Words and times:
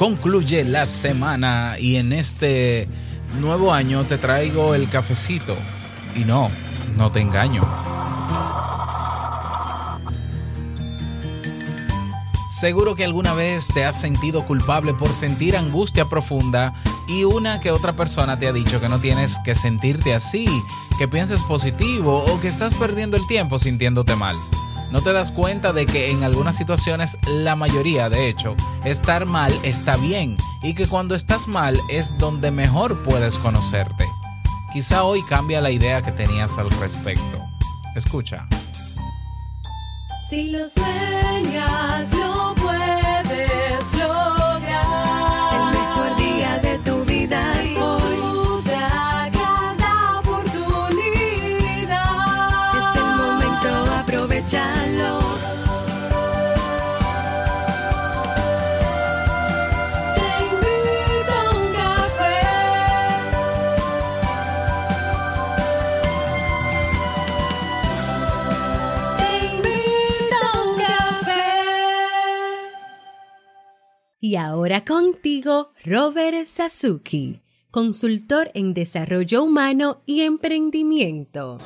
concluye 0.00 0.64
la 0.64 0.86
semana 0.86 1.76
y 1.78 1.96
en 1.96 2.14
este 2.14 2.88
nuevo 3.38 3.70
año 3.70 4.04
te 4.04 4.16
traigo 4.16 4.74
el 4.74 4.88
cafecito. 4.88 5.54
Y 6.16 6.20
no, 6.20 6.50
no 6.96 7.12
te 7.12 7.20
engaño. 7.20 7.60
Seguro 12.48 12.94
que 12.94 13.04
alguna 13.04 13.34
vez 13.34 13.68
te 13.74 13.84
has 13.84 14.00
sentido 14.00 14.46
culpable 14.46 14.94
por 14.94 15.12
sentir 15.12 15.54
angustia 15.54 16.06
profunda 16.06 16.72
y 17.06 17.24
una 17.24 17.60
que 17.60 17.70
otra 17.70 17.94
persona 17.94 18.38
te 18.38 18.48
ha 18.48 18.54
dicho 18.54 18.80
que 18.80 18.88
no 18.88 19.00
tienes 19.00 19.38
que 19.44 19.54
sentirte 19.54 20.14
así, 20.14 20.46
que 20.98 21.08
pienses 21.08 21.42
positivo 21.42 22.24
o 22.24 22.40
que 22.40 22.48
estás 22.48 22.72
perdiendo 22.72 23.18
el 23.18 23.26
tiempo 23.26 23.58
sintiéndote 23.58 24.16
mal 24.16 24.36
no 24.90 25.00
te 25.02 25.12
das 25.12 25.32
cuenta 25.32 25.72
de 25.72 25.86
que 25.86 26.10
en 26.10 26.24
algunas 26.24 26.56
situaciones, 26.56 27.16
la 27.28 27.56
mayoría 27.56 28.08
de 28.08 28.28
hecho, 28.28 28.56
estar 28.84 29.26
mal 29.26 29.52
está 29.62 29.96
bien 29.96 30.36
y 30.62 30.74
que 30.74 30.86
cuando 30.86 31.14
estás 31.14 31.48
mal 31.48 31.78
es 31.88 32.16
donde 32.18 32.50
mejor 32.50 33.02
puedes 33.02 33.36
conocerte. 33.38 34.04
Quizá 34.72 35.04
hoy 35.04 35.22
cambia 35.24 35.60
la 35.60 35.70
idea 35.70 36.02
que 36.02 36.12
tenías 36.12 36.58
al 36.58 36.70
respecto. 36.70 37.40
Escucha. 37.96 38.46
Si 40.28 40.50
lo 40.50 40.68
sueñas, 40.68 42.12
lo 42.12 42.54
puedes 42.54 43.92
lograr. 43.94 45.54
El 45.54 45.64
mejor 45.76 46.16
día 46.16 46.58
de 46.58 46.78
tu 46.78 47.04
vida 47.04 47.52
es 47.62 47.76
hoy. 47.76 48.62
cada 49.32 50.20
oportunidad. 50.20 50.94
Es 52.78 52.96
el 52.96 53.16
momento, 53.16 53.92
aprovechalo. 53.92 54.79
Ahora 74.70 74.84
contigo, 74.84 75.72
Robert 75.84 76.46
Sasuki, 76.46 77.40
consultor 77.72 78.52
en 78.54 78.72
desarrollo 78.72 79.42
humano 79.42 80.02
y 80.06 80.20
emprendimiento. 80.20 81.58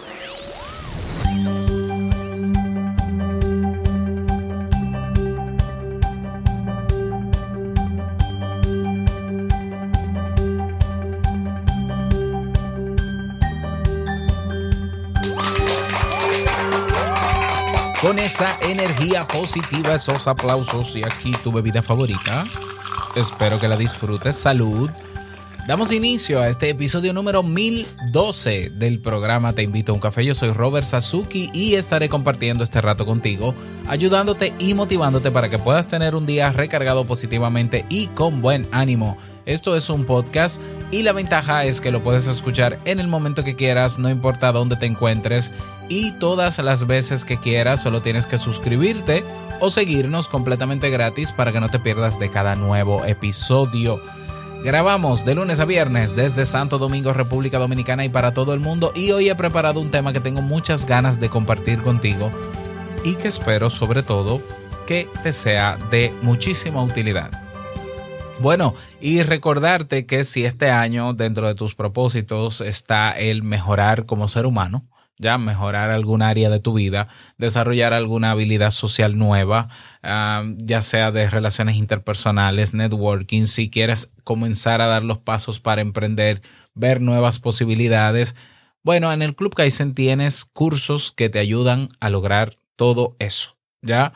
Con 18.01 18.19
esa 18.19 18.59
energía 18.63 19.27
positiva, 19.29 19.95
esos 19.95 20.27
aplausos 20.27 20.97
y 20.97 21.05
aquí 21.05 21.33
tu 21.43 21.53
bebida 21.53 21.83
favorita. 21.83 22.47
Espero 23.15 23.61
que 23.61 23.69
la 23.69 23.77
disfrutes. 23.77 24.35
Salud. 24.35 24.91
Damos 25.69 25.93
inicio 25.93 26.41
a 26.43 26.49
este 26.49 26.69
episodio 26.69 27.13
número 27.15 27.43
1012 27.43 28.71
del 28.75 29.01
programa 29.01 29.55
Te 29.55 29.63
invito 29.63 29.93
a 29.93 29.95
un 29.95 30.01
café. 30.01 30.25
Yo 30.25 30.35
soy 30.35 30.53
Robert 30.53 30.85
Sasuki 30.85 31.49
y 31.55 31.75
estaré 31.75 32.09
compartiendo 32.09 32.65
este 32.65 32.81
rato 32.81 33.07
contigo, 33.07 33.55
ayudándote 33.87 34.55
y 34.59 34.75
motivándote 34.75 35.31
para 35.31 35.49
que 35.49 35.59
puedas 35.59 35.89
tener 35.89 36.17
un 36.17 36.27
día 36.27 36.51
recargado 36.51 37.07
positivamente 37.07 37.87
y 37.89 38.09
con 38.09 38.43
buen 38.43 38.67
ánimo. 38.73 39.17
Esto 39.47 39.77
es 39.77 39.91
un 39.91 40.05
podcast 40.05 40.61
y 40.91 41.03
la 41.03 41.13
ventaja 41.13 41.65
es 41.65 41.83
que 41.83 41.91
lo 41.91 42.03
puedes 42.03 42.27
escuchar 42.29 42.79
en 42.87 42.99
el 42.99 43.09
momento 43.09 43.45
que 43.45 43.57
quieras, 43.57 43.99
no 43.99 44.09
importa 44.09 44.53
dónde 44.53 44.77
te 44.77 44.87
encuentres 44.87 45.53
y 45.91 46.13
todas 46.13 46.59
las 46.61 46.87
veces 46.87 47.27
que 47.27 47.37
quieras, 47.39 47.83
solo 47.83 48.01
tienes 48.01 48.27
que 48.27 48.39
suscribirte 48.39 49.23
o 49.61 49.71
seguirnos 49.71 50.29
completamente 50.29 50.89
gratis 50.89 51.31
para 51.31 51.53
que 51.53 51.61
no 51.61 51.69
te 51.69 51.79
pierdas 51.79 52.19
de 52.19 52.31
cada 52.31 52.55
nuevo 52.55 53.05
episodio. 53.05 54.01
Grabamos 54.65 55.27
de 55.27 55.35
lunes 55.35 55.61
a 55.61 55.67
viernes 55.67 56.17
desde 56.17 56.47
Santo 56.47 56.79
Domingo, 56.79 57.13
República 57.13 57.59
Dominicana 57.59 58.07
y 58.07 58.09
para 58.09 58.33
todo 58.33 58.55
el 58.55 58.61
mundo 58.61 58.93
y 58.95 59.13
hoy 59.13 59.29
he 59.29 59.35
preparado 59.35 59.79
un 59.79 59.91
tema 59.91 60.15
que 60.15 60.21
tengo 60.21 60.41
muchas 60.41 60.87
ganas 60.87 61.21
de 61.21 61.29
compartir 61.29 61.83
contigo 61.83 62.31
y 63.05 63.17
que 63.17 63.29
espero 63.29 63.69
sobre 63.69 64.03
todo 64.03 64.41
que 64.87 65.07
te 65.23 65.33
sea 65.33 65.77
de 65.91 66.15
muchísima 66.23 66.83
utilidad. 66.83 67.44
Bueno, 68.41 68.75
y 69.01 69.23
recordarte 69.23 70.07
que 70.07 70.25
si 70.25 70.45
este 70.45 70.71
año 70.71 71.15
dentro 71.15 71.47
de 71.47 71.55
tus 71.55 71.75
propósitos 71.75 72.61
está 72.61 73.13
el 73.13 73.43
mejorar 73.43 74.07
como 74.07 74.29
ser 74.29 74.45
humano, 74.45 74.87
ya 75.19 75.39
mejorar 75.39 75.91
algún 75.91 76.23
área 76.23 76.51
de 76.51 76.61
tu 76.61 76.75
vida, 76.75 77.09
desarrollar 77.39 77.95
alguna 77.95 78.33
habilidad 78.33 78.71
social 78.71 79.17
nueva, 79.17 79.69
uh, 80.03 80.55
ya 80.59 80.83
sea 80.83 81.13
de 81.13 81.31
relaciones 81.31 81.77
interpersonales, 81.77 82.75
networking, 82.75 83.47
si 83.47 83.71
quieres 83.71 84.11
comenzar 84.25 84.81
a 84.81 84.87
dar 84.87 85.05
los 85.05 85.19
pasos 85.19 85.61
para 85.61 85.81
emprender, 85.81 86.43
ver 86.75 87.01
nuevas 87.01 87.39
posibilidades. 87.39 88.35
Bueno, 88.83 89.13
en 89.13 89.23
el 89.23 89.37
Club 89.37 89.55
Kaizen 89.55 89.95
tienes 89.95 90.45
cursos 90.45 91.13
que 91.13 91.29
te 91.29 91.39
ayudan 91.39 91.89
a 92.01 92.11
lograr 92.11 92.57
todo 92.77 93.15
eso, 93.21 93.57
¿ya? 93.81 94.13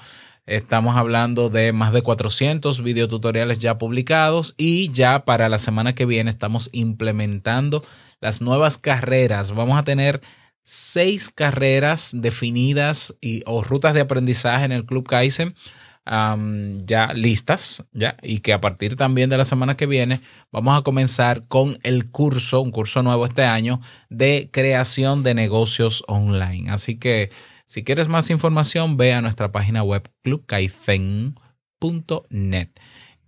Estamos 0.49 0.97
hablando 0.97 1.51
de 1.51 1.73
más 1.73 1.93
de 1.93 2.01
400 2.01 2.83
videotutoriales 2.83 3.59
ya 3.59 3.77
publicados 3.77 4.55
y 4.57 4.91
ya 4.93 5.27
para 5.27 5.51
la 5.51 5.59
semana 5.59 5.95
que 5.95 6.07
viene 6.07 6.31
estamos 6.31 6.71
implementando 6.73 7.85
las 8.19 8.41
nuevas 8.41 8.79
carreras. 8.79 9.55
Vamos 9.55 9.79
a 9.79 9.85
tener 9.85 10.23
seis 10.63 11.31
carreras 11.31 12.13
definidas 12.15 13.15
y, 13.21 13.43
o 13.45 13.63
rutas 13.63 13.93
de 13.93 14.01
aprendizaje 14.01 14.65
en 14.65 14.73
el 14.73 14.87
Club 14.87 15.07
Kaizen 15.07 15.55
ya 16.85 17.13
listas, 17.15 17.85
ya, 17.93 18.17
y 18.23 18.41
que 18.41 18.55
a 18.55 18.61
partir 18.61 18.97
también 18.97 19.29
de 19.29 19.37
la 19.37 19.45
semana 19.45 19.77
que 19.77 19.87
viene 19.87 20.23
vamos 20.51 20.79
a 20.79 20.83
comenzar 20.83 21.47
con 21.49 21.79
el 21.83 22.11
curso, 22.11 22.63
un 22.63 22.71
curso 22.71 23.03
nuevo 23.03 23.27
este 23.27 23.45
año 23.45 23.81
de 24.09 24.49
creación 24.51 25.23
de 25.23 25.35
negocios 25.35 26.03
online. 26.07 26.71
Así 26.71 26.99
que 26.99 27.31
si 27.69 27.85
quieres 27.85 28.09
más 28.09 28.31
información, 28.31 28.97
ve 28.97 29.13
a 29.13 29.21
nuestra 29.21 29.53
página 29.53 29.83
web 29.83 30.11
clubkaizen.net. 30.23 32.71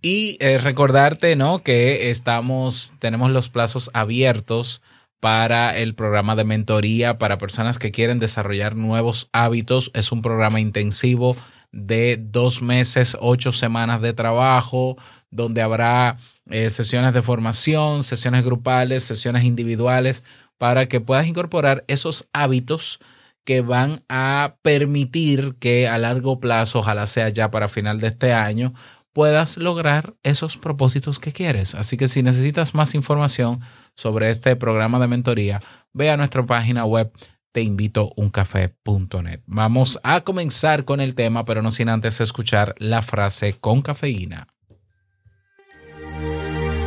Y 0.01 0.37
eh, 0.39 0.57
recordarte, 0.57 1.35
¿no? 1.35 1.61
Que 1.61 2.09
estamos, 2.09 2.93
tenemos 2.97 3.29
los 3.29 3.49
plazos 3.49 3.91
abiertos 3.93 4.81
para 5.19 5.77
el 5.77 5.93
programa 5.93 6.35
de 6.35 6.43
mentoría 6.43 7.19
para 7.19 7.37
personas 7.37 7.77
que 7.77 7.91
quieren 7.91 8.17
desarrollar 8.17 8.75
nuevos 8.75 9.29
hábitos. 9.31 9.91
Es 9.93 10.11
un 10.11 10.23
programa 10.23 10.59
intensivo 10.59 11.37
de 11.71 12.17
dos 12.19 12.63
meses, 12.63 13.15
ocho 13.21 13.51
semanas 13.51 14.01
de 14.01 14.13
trabajo, 14.13 14.97
donde 15.29 15.61
habrá 15.61 16.17
eh, 16.49 16.71
sesiones 16.71 17.13
de 17.13 17.21
formación, 17.21 18.01
sesiones 18.01 18.43
grupales, 18.43 19.03
sesiones 19.03 19.43
individuales, 19.43 20.23
para 20.57 20.87
que 20.87 20.99
puedas 20.99 21.27
incorporar 21.27 21.83
esos 21.87 22.27
hábitos 22.33 22.99
que 23.43 23.61
van 23.61 24.03
a 24.09 24.55
permitir 24.61 25.55
que 25.59 25.87
a 25.87 25.97
largo 25.97 26.39
plazo, 26.39 26.79
ojalá 26.79 27.05
sea 27.07 27.29
ya 27.29 27.51
para 27.51 27.67
final 27.67 27.99
de 27.99 28.07
este 28.07 28.33
año, 28.33 28.73
puedas 29.13 29.57
lograr 29.57 30.15
esos 30.23 30.57
propósitos 30.57 31.19
que 31.19 31.31
quieres. 31.31 31.75
Así 31.75 31.97
que 31.97 32.07
si 32.07 32.23
necesitas 32.23 32.73
más 32.75 32.95
información 32.95 33.59
sobre 33.95 34.29
este 34.29 34.55
programa 34.55 34.99
de 34.99 35.07
mentoría, 35.07 35.59
ve 35.93 36.11
a 36.11 36.17
nuestra 36.17 36.45
página 36.45 36.85
web 36.85 37.11
teinvitouncafé.net. 37.51 39.41
Vamos 39.45 39.99
a 40.03 40.21
comenzar 40.21 40.85
con 40.85 41.01
el 41.01 41.15
tema, 41.15 41.43
pero 41.45 41.61
no 41.61 41.71
sin 41.71 41.89
antes 41.89 42.21
escuchar 42.21 42.75
la 42.77 43.01
frase 43.01 43.53
con 43.59 43.81
cafeína. 43.81 44.47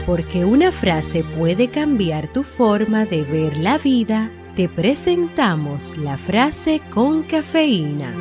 Porque 0.07 0.45
una 0.45 0.71
frase 0.71 1.25
puede 1.25 1.69
cambiar 1.69 2.33
tu 2.33 2.43
forma 2.43 3.07
de 3.07 3.23
ver 3.23 3.57
la 3.57 3.79
vida, 3.79 4.31
te 4.57 4.69
presentamos 4.69 5.97
la 5.97 6.17
frase 6.17 6.81
con 6.91 7.25
cafeína. 7.25 8.15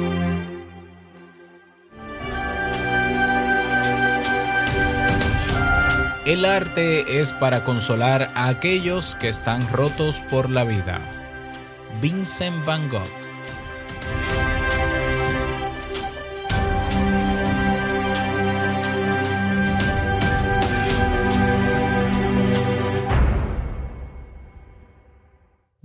El 6.26 6.46
arte 6.46 7.20
es 7.20 7.34
para 7.34 7.64
consolar 7.64 8.32
a 8.34 8.48
aquellos 8.48 9.16
que 9.18 9.28
están 9.30 9.68
rotos 9.72 10.22
por 10.32 10.50
la 10.50 10.64
vida. 10.64 11.00
Vincent 12.02 12.66
Van 12.66 12.90
Gogh. 12.90 13.23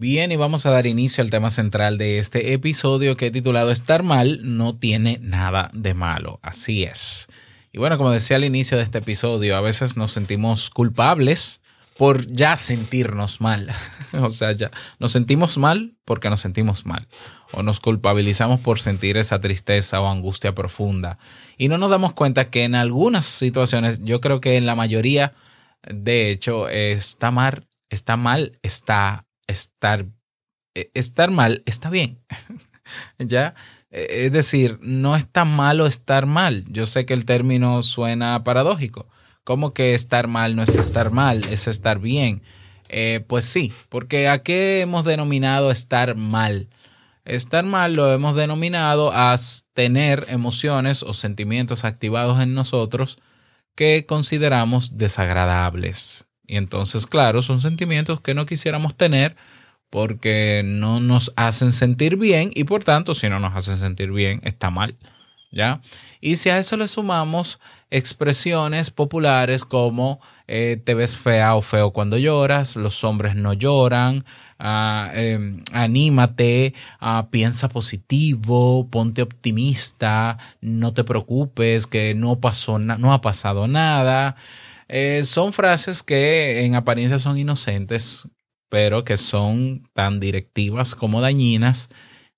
Bien, 0.00 0.31
y 0.31 0.37
vamos 0.37 0.65
a 0.65 0.71
dar 0.71 0.87
inicio 0.87 1.25
al 1.25 1.31
tema 1.31 1.50
central 1.50 1.99
de 1.99 2.21
este 2.21 2.53
episodio 2.53 3.17
que 3.17 3.27
he 3.27 3.31
titulado 3.33 3.73
Estar 3.73 4.05
mal 4.05 4.39
no 4.45 4.79
tiene 4.79 5.19
nada 5.21 5.73
de 5.75 5.93
malo. 5.93 6.39
Así 6.41 6.85
es. 6.85 7.27
Y 7.73 7.79
bueno, 7.79 7.99
como 7.99 8.12
decía 8.12 8.37
al 8.37 8.45
inicio 8.45 8.77
de 8.77 8.85
este 8.85 8.99
episodio, 8.99 9.56
a 9.56 9.61
veces 9.61 9.97
nos 9.97 10.12
sentimos 10.12 10.71
culpables 10.71 11.62
por 11.97 12.29
ya 12.29 12.55
sentirnos 12.55 13.41
mal. 13.41 13.73
o 14.12 14.31
sea, 14.31 14.53
ya 14.53 14.71
nos 15.00 15.11
sentimos 15.11 15.59
mal 15.59 15.97
porque 16.05 16.31
nos 16.31 16.39
sentimos 16.39 16.87
mal. 16.87 17.09
O 17.50 17.65
nos 17.65 17.81
culpabilizamos 17.81 18.61
por 18.61 18.79
sentir 18.79 19.17
esa 19.17 19.41
tristeza 19.41 20.00
o 20.00 20.06
angustia 20.06 20.55
profunda. 20.55 21.19
Y 21.56 21.67
no 21.67 21.77
nos 21.77 21.91
damos 21.91 22.12
cuenta 22.12 22.50
que 22.50 22.62
en 22.62 22.77
algunas 22.77 23.27
situaciones, 23.27 23.99
yo 24.05 24.21
creo 24.21 24.41
que 24.41 24.59
en 24.59 24.65
la 24.65 24.77
mayoría, 24.77 25.35
de 25.83 26.31
hecho, 26.31 26.69
está 26.69 27.33
mal, 27.33 27.67
está 27.91 28.17
mal, 28.17 28.61
está 28.62 29.25
estar, 29.49 30.06
eh, 30.77 30.91
estar 30.95 31.31
mal, 31.33 31.65
está 31.67 31.91
bien. 31.91 32.21
¿Ya? 33.19 33.55
Eh, 33.91 34.27
Es 34.27 34.33
decir, 34.33 34.79
no 34.83 35.17
es 35.17 35.31
tan 35.31 35.55
malo 35.55 35.87
estar 35.87 36.27
mal. 36.27 36.65
Yo 36.69 36.87
sé 36.87 37.06
que 37.06 37.15
el 37.15 37.25
término 37.27 37.83
suena 37.83 38.45
paradójico. 38.45 39.09
¿Cómo 39.45 39.75
que 39.75 39.95
estar 39.95 40.29
mal 40.29 40.56
no 40.56 40.62
es 40.62 40.75
estar 40.77 41.11
mal, 41.11 41.43
es 41.50 41.69
estar 41.69 42.00
bien? 42.00 42.43
Eh, 42.91 43.25
pues 43.29 43.45
sí, 43.47 43.73
porque 43.89 44.29
¿a 44.29 44.43
qué 44.43 44.83
hemos 44.83 45.05
denominado 45.05 45.71
estar 45.71 46.17
mal? 46.17 46.69
Estar 47.25 47.65
mal 47.65 47.95
lo 47.95 48.12
hemos 48.12 48.37
denominado 48.37 49.12
a 49.12 49.37
tener 49.75 50.27
emociones 50.29 51.03
o 51.03 51.15
sentimientos 51.15 51.85
activados 51.85 52.43
en 52.43 52.55
nosotros 52.55 53.19
que 53.77 54.06
consideramos 54.06 54.99
desagradables. 54.99 56.28
Y 56.49 56.56
entonces, 56.56 57.06
claro, 57.06 57.43
son 57.43 57.61
sentimientos 57.61 58.21
que 58.23 58.35
no 58.35 58.47
quisiéramos 58.47 58.97
tener 58.97 59.37
porque 59.91 60.62
no 60.65 60.99
nos 60.99 61.33
hacen 61.37 61.73
sentir 61.73 62.17
bien 62.17 62.50
y 62.55 62.65
por 62.65 62.83
tanto, 62.85 63.15
si 63.15 63.29
no 63.29 63.39
nos 63.39 63.55
hacen 63.55 63.79
sentir 63.79 64.11
bien, 64.11 64.41
está 64.43 64.71
mal. 64.71 64.95
¿Ya? 65.50 65.81
Y 66.21 66.37
si 66.37 66.50
a 66.50 66.59
eso 66.59 66.77
le 66.77 66.89
sumamos 66.89 67.59
expresiones 67.91 68.91
populares 68.91 69.65
como 69.65 70.21
eh, 70.47 70.79
te 70.85 70.93
ves 70.93 71.17
fea 71.17 71.55
o 71.55 71.62
feo 71.62 71.91
cuando 71.93 72.19
lloras, 72.19 72.77
los 72.77 73.03
hombres 73.03 73.35
no 73.35 73.55
lloran, 73.55 74.27
ah, 74.59 75.11
eh, 75.15 75.62
anímate, 75.73 76.75
ah, 77.00 77.29
piensa 77.31 77.71
positivo, 77.71 78.89
ponte 78.91 79.23
optimista, 79.23 80.37
no 80.61 80.93
te 80.93 81.05
preocupes, 81.05 81.87
que 81.87 82.15
no, 82.15 82.41
pasó 82.41 82.79
no 82.79 83.15
ha 83.15 83.23
pasado 83.23 83.67
nada. 83.69 84.37
Eh, 84.88 85.23
son 85.25 85.52
frases 85.52 86.02
que 86.02 86.64
en 86.64 86.75
apariencia 86.75 87.19
son 87.19 87.37
inocentes, 87.38 88.29
pero 88.69 89.05
que 89.05 89.17
son 89.17 89.88
tan 89.93 90.20
directivas 90.20 90.94
como 90.94 91.20
dañinas. 91.20 91.90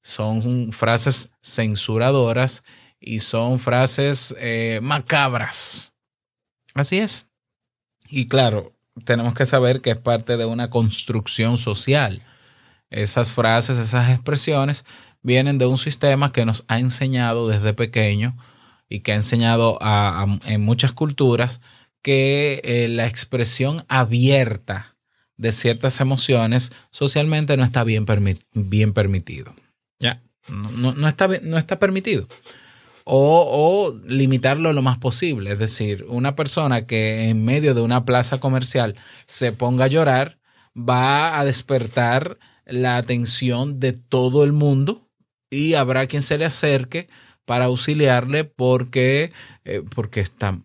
Son 0.02 0.72
frases 0.72 1.30
censuradoras 1.42 2.64
y 3.00 3.18
son 3.20 3.58
frases 3.58 4.34
eh, 4.38 4.80
macabras. 4.82 5.94
Así 6.74 6.98
es. 6.98 7.26
Y 8.08 8.26
claro, 8.26 8.74
tenemos 9.04 9.34
que 9.34 9.46
saber 9.46 9.82
que 9.82 9.90
es 9.90 9.96
parte 9.98 10.36
de 10.36 10.46
una 10.46 10.70
construcción 10.70 11.58
social. 11.58 12.22
Esas 12.90 13.30
frases, 13.30 13.78
esas 13.78 14.10
expresiones 14.10 14.84
vienen 15.22 15.58
de 15.58 15.66
un 15.66 15.78
sistema 15.78 16.32
que 16.32 16.44
nos 16.44 16.64
ha 16.66 16.78
enseñado 16.78 17.46
desde 17.46 17.74
pequeño 17.74 18.36
y 18.88 19.00
que 19.00 19.12
ha 19.12 19.16
enseñado 19.16 19.78
a- 19.82 20.22
a- 20.22 20.38
en 20.50 20.62
muchas 20.62 20.92
culturas 20.92 21.60
que 22.02 22.60
eh, 22.64 22.88
la 22.88 23.06
expresión 23.06 23.84
abierta 23.88 24.96
de 25.36 25.52
ciertas 25.52 26.00
emociones 26.00 26.72
socialmente 26.90 27.56
no 27.56 27.64
está 27.64 27.84
bien, 27.84 28.06
permi- 28.06 28.42
bien 28.52 28.92
permitido. 28.92 29.54
Ya, 29.98 30.22
no, 30.50 30.92
no- 30.92 31.08
está, 31.08 31.28
no 31.42 31.56
está 31.58 31.78
permitido. 31.78 32.26
O, 33.04 33.94
limitarlo 34.06 34.72
lo 34.72 34.82
más 34.82 34.98
posible. 34.98 35.52
Es 35.52 35.58
decir, 35.58 36.04
una 36.08 36.34
persona 36.36 36.86
que 36.86 37.28
en 37.28 37.44
medio 37.44 37.74
de 37.74 37.80
una 37.80 38.04
plaza 38.04 38.38
comercial 38.38 38.94
se 39.26 39.52
ponga 39.52 39.86
a 39.86 39.88
llorar 39.88 40.38
va 40.76 41.38
a 41.40 41.44
despertar 41.44 42.38
la 42.66 42.96
atención 42.98 43.80
de 43.80 43.92
todo 43.94 44.44
el 44.44 44.52
mundo 44.52 45.08
y 45.50 45.74
habrá 45.74 46.06
quien 46.06 46.22
se 46.22 46.38
le 46.38 46.44
acerque 46.44 47.08
para 47.44 47.64
auxiliarle 47.64 48.44
porque, 48.44 49.32
eh, 49.64 49.82
porque, 49.92 50.20
está, 50.20 50.60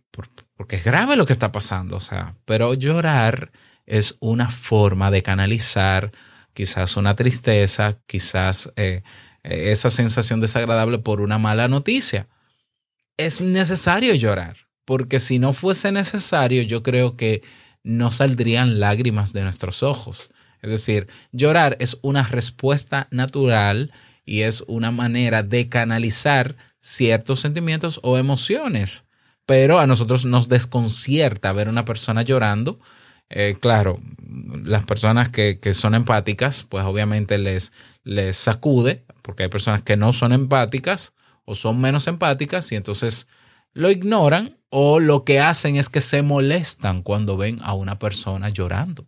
porque 0.56 0.78
es 0.78 0.84
grave 0.84 1.16
lo 1.16 1.26
que 1.26 1.34
está 1.34 1.52
pasando. 1.52 1.98
O 1.98 2.00
sea, 2.00 2.36
pero 2.46 2.74
llorar 2.74 3.52
es 3.86 4.16
una 4.20 4.50
forma 4.50 5.12
de 5.12 5.22
canalizar 5.22 6.12
quizás 6.54 6.98
una 6.98 7.16
tristeza, 7.16 8.00
quizás 8.08 8.72
eh, 8.76 9.04
eh, 9.44 9.72
esa 9.72 9.90
sensación 9.90 10.40
desagradable 10.40 11.00
por 11.00 11.22
una 11.22 11.38
mala 11.38 11.68
noticia. 11.68 12.28
Es 13.18 13.42
necesario 13.42 14.16
llorar, 14.16 14.58
porque 14.86 15.20
si 15.20 15.40
no 15.40 15.54
fuese 15.54 15.92
necesario, 15.92 16.64
yo 16.64 16.84
creo 16.84 17.16
que 17.16 17.44
no 17.84 18.10
saldrían 18.12 18.80
lágrimas 18.80 19.34
de 19.34 19.44
nuestros 19.44 19.84
ojos. 19.84 20.32
Es 20.62 20.70
decir, 20.72 21.08
llorar 21.32 21.78
es 21.80 22.00
una 22.02 22.24
respuesta 22.24 23.08
natural 23.12 23.92
y 24.26 24.42
es 24.42 24.64
una 24.68 24.90
manera 24.90 25.44
de 25.44 25.70
canalizar 25.70 26.56
ciertos 26.80 27.40
sentimientos 27.40 28.00
o 28.02 28.18
emociones. 28.18 29.05
Pero 29.46 29.80
a 29.80 29.88
nosotros 29.88 30.26
nos 30.26 30.50
desconcierta 30.50 31.54
ver 31.54 31.70
una 31.70 31.86
persona 31.86 32.24
llorando. 32.24 32.80
Eh, 33.30 33.56
claro, 33.60 34.00
las 34.64 34.86
personas 34.86 35.30
que, 35.30 35.60
que 35.60 35.74
son 35.74 35.96
empáticas, 35.96 36.64
pues 36.64 36.86
obviamente 36.86 37.38
les, 37.38 37.72
les 38.04 38.38
sacude, 38.38 39.06
porque 39.22 39.44
hay 39.44 39.50
personas 39.50 39.82
que 39.82 39.98
no 39.98 40.14
son 40.14 40.34
empáticas 40.34 41.14
o 41.46 41.56
son 41.56 41.80
menos 41.80 42.08
empáticas 42.08 42.72
y 42.72 42.76
entonces 42.76 43.28
lo 43.74 43.92
ignoran 43.92 44.58
o 44.70 45.00
lo 45.00 45.24
que 45.24 45.40
hacen 45.40 45.76
es 45.76 45.90
que 45.90 46.02
se 46.02 46.22
molestan 46.22 47.02
cuando 47.02 47.38
ven 47.38 47.60
a 47.62 47.74
una 47.74 48.00
persona 48.00 48.50
llorando. 48.50 49.08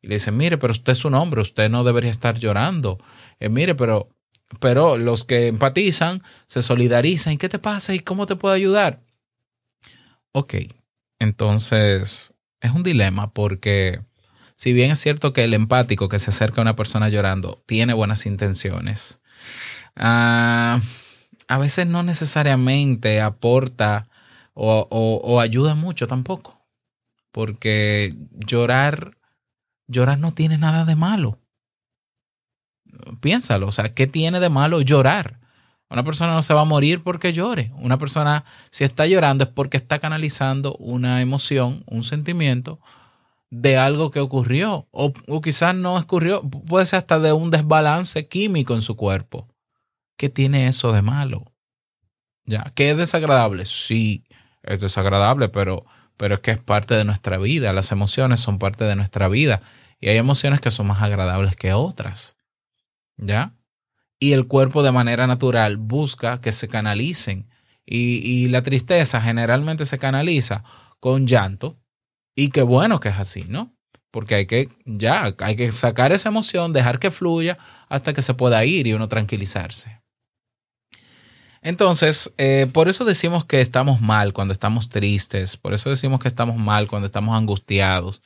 Y 0.00 0.08
le 0.08 0.16
dicen, 0.16 0.36
mire, 0.36 0.58
pero 0.58 0.72
usted 0.72 0.92
es 0.92 1.04
un 1.04 1.14
hombre, 1.14 1.40
usted 1.40 1.68
no 1.70 1.82
debería 1.82 2.10
estar 2.10 2.38
llorando. 2.38 2.98
Eh, 3.40 3.48
mire, 3.48 3.74
pero, 3.74 4.10
pero 4.60 4.96
los 4.96 5.24
que 5.24 5.48
empatizan 5.48 6.22
se 6.46 6.62
solidarizan. 6.62 7.32
¿Y 7.32 7.36
qué 7.38 7.48
te 7.48 7.58
pasa? 7.58 7.94
¿Y 7.94 8.00
cómo 8.00 8.26
te 8.26 8.36
puedo 8.36 8.54
ayudar? 8.54 9.02
Ok, 10.38 10.54
entonces 11.18 12.34
es 12.60 12.70
un 12.72 12.82
dilema 12.82 13.32
porque 13.32 14.02
si 14.54 14.74
bien 14.74 14.90
es 14.90 14.98
cierto 14.98 15.32
que 15.32 15.44
el 15.44 15.54
empático 15.54 16.10
que 16.10 16.18
se 16.18 16.28
acerca 16.28 16.60
a 16.60 16.62
una 16.62 16.76
persona 16.76 17.08
llorando 17.08 17.62
tiene 17.64 17.94
buenas 17.94 18.26
intenciones, 18.26 19.22
ah, 19.96 20.80
a 21.48 21.58
veces 21.58 21.86
no 21.86 22.02
necesariamente 22.02 23.22
aporta 23.22 24.08
o, 24.52 24.86
o- 24.90 25.22
o 25.24 25.40
ayuda 25.40 25.74
mucho 25.74 26.06
tampoco. 26.06 26.60
Porque 27.32 28.14
llorar, 28.46 29.18
llorar 29.88 30.18
no 30.18 30.34
tiene 30.34 30.58
nada 30.58 30.84
de 30.84 30.96
malo. 30.96 31.40
Piénsalo, 33.20 33.66
o 33.66 33.72
sea, 33.72 33.94
¿qué 33.94 34.06
tiene 34.06 34.40
de 34.40 34.48
malo 34.48 34.80
llorar? 34.80 35.40
Una 35.88 36.04
persona 36.04 36.34
no 36.34 36.42
se 36.42 36.54
va 36.54 36.62
a 36.62 36.64
morir 36.64 37.02
porque 37.02 37.32
llore. 37.32 37.70
Una 37.76 37.98
persona, 37.98 38.44
si 38.70 38.84
está 38.84 39.06
llorando, 39.06 39.44
es 39.44 39.50
porque 39.50 39.76
está 39.76 39.98
canalizando 39.98 40.74
una 40.76 41.20
emoción, 41.20 41.84
un 41.86 42.02
sentimiento 42.02 42.80
de 43.50 43.76
algo 43.76 44.10
que 44.10 44.20
ocurrió. 44.20 44.88
O, 44.90 45.12
o 45.28 45.40
quizás 45.40 45.74
no 45.74 45.96
ocurrió, 45.96 46.42
puede 46.42 46.86
ser 46.86 46.98
hasta 46.98 47.18
de 47.20 47.32
un 47.32 47.50
desbalance 47.50 48.26
químico 48.26 48.74
en 48.74 48.82
su 48.82 48.96
cuerpo. 48.96 49.48
¿Qué 50.16 50.28
tiene 50.28 50.66
eso 50.66 50.92
de 50.92 51.02
malo? 51.02 51.44
¿Ya? 52.44 52.64
¿Que 52.74 52.90
es 52.90 52.96
desagradable? 52.96 53.64
Sí, 53.64 54.24
es 54.62 54.80
desagradable, 54.80 55.48
pero, 55.48 55.84
pero 56.16 56.34
es 56.34 56.40
que 56.40 56.52
es 56.52 56.58
parte 56.58 56.94
de 56.94 57.04
nuestra 57.04 57.38
vida. 57.38 57.72
Las 57.72 57.92
emociones 57.92 58.40
son 58.40 58.58
parte 58.58 58.84
de 58.84 58.96
nuestra 58.96 59.28
vida. 59.28 59.62
Y 60.00 60.08
hay 60.08 60.16
emociones 60.16 60.60
que 60.60 60.70
son 60.70 60.88
más 60.88 61.02
agradables 61.02 61.54
que 61.56 61.72
otras. 61.72 62.36
¿Ya? 63.16 63.54
Y 64.18 64.32
el 64.32 64.46
cuerpo 64.46 64.82
de 64.82 64.92
manera 64.92 65.26
natural 65.26 65.76
busca 65.76 66.40
que 66.40 66.52
se 66.52 66.68
canalicen. 66.68 67.48
Y, 67.84 68.20
y 68.24 68.48
la 68.48 68.62
tristeza 68.62 69.20
generalmente 69.20 69.86
se 69.86 69.98
canaliza 69.98 70.64
con 71.00 71.26
llanto. 71.26 71.78
Y 72.34 72.50
qué 72.50 72.62
bueno 72.62 73.00
que 73.00 73.10
es 73.10 73.18
así, 73.18 73.44
¿no? 73.48 73.74
Porque 74.10 74.34
hay 74.34 74.46
que, 74.46 74.68
ya, 74.84 75.34
hay 75.38 75.56
que 75.56 75.70
sacar 75.72 76.12
esa 76.12 76.28
emoción, 76.28 76.72
dejar 76.72 76.98
que 76.98 77.10
fluya 77.10 77.58
hasta 77.88 78.12
que 78.12 78.22
se 78.22 78.34
pueda 78.34 78.64
ir 78.64 78.86
y 78.86 78.92
uno 78.92 79.08
tranquilizarse. 79.08 80.00
Entonces, 81.66 82.32
eh, 82.38 82.68
por 82.72 82.88
eso 82.88 83.04
decimos 83.04 83.44
que 83.44 83.60
estamos 83.60 84.00
mal 84.00 84.32
cuando 84.32 84.52
estamos 84.52 84.88
tristes, 84.88 85.56
por 85.56 85.74
eso 85.74 85.90
decimos 85.90 86.20
que 86.20 86.28
estamos 86.28 86.56
mal 86.56 86.86
cuando 86.86 87.06
estamos 87.06 87.36
angustiados, 87.36 88.22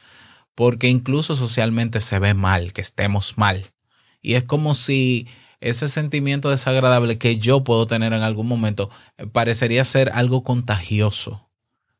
porque 0.54 0.88
incluso 0.88 1.34
socialmente 1.34 2.00
se 2.00 2.18
ve 2.18 2.34
mal 2.34 2.74
que 2.74 2.82
estemos 2.82 3.38
mal. 3.38 3.72
Y 4.20 4.34
es 4.34 4.44
como 4.44 4.74
si 4.74 5.26
ese 5.60 5.88
sentimiento 5.88 6.50
desagradable 6.50 7.18
que 7.18 7.36
yo 7.36 7.64
puedo 7.64 7.86
tener 7.86 8.12
en 8.12 8.22
algún 8.22 8.48
momento 8.48 8.90
eh, 9.18 9.26
parecería 9.26 9.84
ser 9.84 10.10
algo 10.14 10.42
contagioso. 10.42 11.50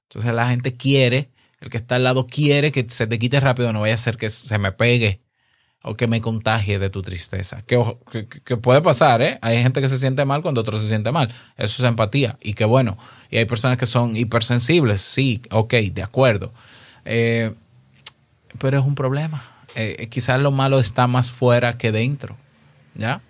Entonces 0.08 0.34
la 0.34 0.48
gente 0.48 0.74
quiere, 0.74 1.30
el 1.60 1.70
que 1.70 1.76
está 1.76 1.96
al 1.96 2.04
lado 2.04 2.26
quiere 2.26 2.72
que 2.72 2.86
se 2.88 3.06
te 3.06 3.18
quite 3.18 3.38
rápido, 3.38 3.72
no 3.72 3.80
vaya 3.82 3.94
a 3.94 3.98
ser 3.98 4.16
que 4.16 4.30
se 4.30 4.58
me 4.58 4.72
pegue. 4.72 5.22
o 5.82 5.96
que 5.96 6.06
me 6.06 6.20
contagie 6.20 6.78
de 6.78 6.90
tu 6.90 7.00
tristeza. 7.00 7.62
Que, 7.62 7.82
que 8.44 8.56
puede 8.58 8.82
pasar, 8.82 9.22
¿eh? 9.22 9.38
Hay 9.40 9.62
gente 9.62 9.80
que 9.80 9.88
se 9.88 9.96
siente 9.98 10.26
mal 10.26 10.42
cuando 10.42 10.60
otro 10.60 10.78
se 10.78 10.88
siente 10.88 11.10
mal. 11.10 11.28
Eso 11.56 11.82
es 11.82 11.88
empatía. 11.88 12.36
Y 12.42 12.52
qué 12.52 12.66
bueno. 12.66 12.98
Y 13.30 13.38
hay 13.38 13.46
personas 13.46 13.78
que 13.78 13.86
son 13.86 14.14
hipersensibles. 14.14 15.00
Sí, 15.00 15.40
ok, 15.50 15.72
de 15.72 16.02
acuerdo. 16.02 16.52
Eh, 17.06 17.54
pero 18.58 18.78
es 18.78 18.84
un 18.84 18.94
problema. 18.94 19.42
Eh, 19.74 20.08
quizás 20.10 20.40
lo 20.42 20.50
malo 20.50 20.80
está 20.80 21.06
más 21.06 21.30
fuera 21.30 21.78
que 21.78 21.92
dentro. 21.92 22.36
¿Ya? 22.94 23.22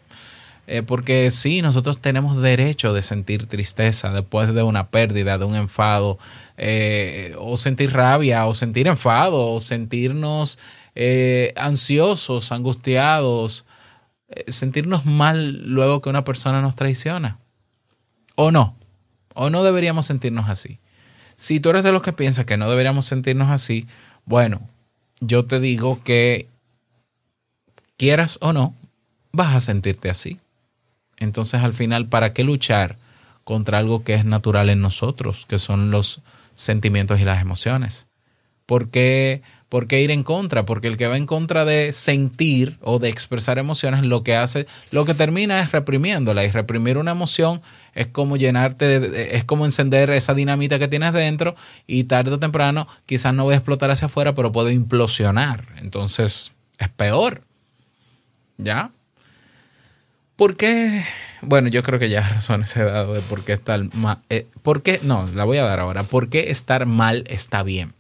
Eh, 0.73 0.85
porque 0.85 1.33
sí, 1.33 1.63
nosotros 1.63 2.01
tenemos 2.01 2.41
derecho 2.41 2.93
de 2.93 3.03
sentir 3.03 3.49
tristeza 3.49 4.13
después 4.13 4.55
de 4.55 4.63
una 4.63 4.89
pérdida, 4.91 5.37
de 5.37 5.45
un 5.45 5.57
enfado, 5.57 6.17
eh, 6.57 7.35
o 7.41 7.57
sentir 7.57 7.93
rabia, 7.93 8.47
o 8.47 8.55
sentir 8.55 8.87
enfado, 8.87 9.49
o 9.49 9.59
sentirnos 9.59 10.61
eh, 10.95 11.53
ansiosos, 11.57 12.53
angustiados, 12.53 13.67
sentirnos 14.47 15.07
mal 15.07 15.61
luego 15.75 16.01
que 16.01 16.09
una 16.09 16.23
persona 16.23 16.63
nos 16.63 16.77
traiciona. 16.77 17.41
¿O 18.37 18.53
no? 18.53 18.77
¿O 19.35 19.51
no 19.51 19.65
deberíamos 19.65 20.07
sentirnos 20.07 20.49
así? 20.49 20.79
Si 21.35 21.59
tú 21.59 21.71
eres 21.71 21.83
de 21.83 21.91
los 21.91 22.03
que 22.03 22.13
piensas 22.13 22.47
que 22.47 22.57
no 22.57 22.71
deberíamos 22.71 23.07
sentirnos 23.07 23.51
así, 23.51 23.89
bueno, 24.25 24.61
yo 25.21 25.47
te 25.47 25.59
digo 25.59 26.01
que 26.05 26.47
quieras 27.97 28.39
o 28.41 28.53
no, 28.53 28.77
vas 29.33 29.57
a 29.57 29.59
sentirte 29.59 30.09
así. 30.09 30.39
Entonces 31.21 31.63
al 31.63 31.75
final, 31.75 32.09
¿para 32.09 32.33
qué 32.33 32.43
luchar 32.45 32.97
contra 33.45 33.79
algo 33.79 34.03
que 34.03 34.15
es 34.15 34.25
natural 34.25 34.71
en 34.71 34.81
nosotros, 34.81 35.47
que 35.49 35.59
son 35.59 35.91
los 35.91 36.23
sentimientos 36.55 37.21
y 37.21 37.25
las 37.25 37.41
emociones? 37.41 38.07
¿Por 38.67 38.91
qué, 38.91 39.43
por 39.69 39.89
qué 39.89 40.01
ir 40.01 40.13
en 40.13 40.23
contra? 40.23 40.65
Porque 40.65 40.87
el 40.87 40.97
que 40.97 41.09
va 41.09 41.17
en 41.17 41.27
contra 41.27 41.65
de 41.65 41.93
sentir 41.93 42.79
o 42.83 43.01
de 43.01 43.09
expresar 43.09 43.59
emociones, 43.59 44.05
lo 44.05 44.23
que 44.23 44.37
hace, 44.37 44.67
lo 44.93 45.05
que 45.05 45.15
termina 45.15 45.59
es 45.61 45.73
reprimiéndola. 45.73 46.45
Y 46.45 46.51
reprimir 46.53 46.97
una 46.97 47.11
emoción 47.11 47.61
es 47.95 48.07
como 48.07 48.37
llenarte, 48.37 49.01
de- 49.01 49.37
es 49.37 49.43
como 49.43 49.65
encender 49.65 50.11
esa 50.11 50.35
dinamita 50.35 50.79
que 50.79 50.87
tienes 50.87 51.13
dentro 51.13 51.57
y 51.89 52.05
tarde 52.05 52.31
o 52.33 52.39
temprano 52.39 52.87
quizás 53.07 53.35
no 53.35 53.47
va 53.47 53.53
a 53.53 53.57
explotar 53.57 53.91
hacia 53.91 54.07
afuera, 54.07 54.35
pero 54.37 54.53
puede 54.53 54.73
implosionar. 54.73 55.67
Entonces 55.79 56.53
es 56.79 56.89
peor. 56.91 57.43
¿Ya? 58.57 58.93
¿Por 60.41 60.57
qué? 60.57 61.05
Bueno, 61.43 61.69
yo 61.69 61.83
creo 61.83 61.99
que 61.99 62.09
ya 62.09 62.27
razones 62.31 62.75
he 62.75 62.83
dado 62.83 63.13
de 63.13 63.21
por 63.21 63.45
qué 63.45 63.53
estar 63.53 63.95
mal. 63.95 64.21
¿Por 64.63 64.83
qué? 64.83 64.99
No, 65.03 65.29
la 65.35 65.45
voy 65.45 65.59
a 65.59 65.65
dar 65.65 65.81
ahora. 65.81 66.03
¿Por 66.03 66.31
qué 66.31 66.51
estar 66.51 66.87
mal 66.87 67.25
está 67.27 67.63
bien? 67.63 67.93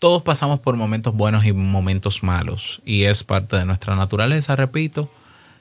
Todos 0.00 0.22
pasamos 0.22 0.58
por 0.58 0.74
momentos 0.74 1.14
buenos 1.14 1.46
y 1.46 1.52
momentos 1.52 2.24
malos. 2.24 2.82
Y 2.84 3.04
es 3.04 3.22
parte 3.22 3.56
de 3.56 3.64
nuestra 3.64 3.94
naturaleza, 3.94 4.56
repito. 4.56 5.08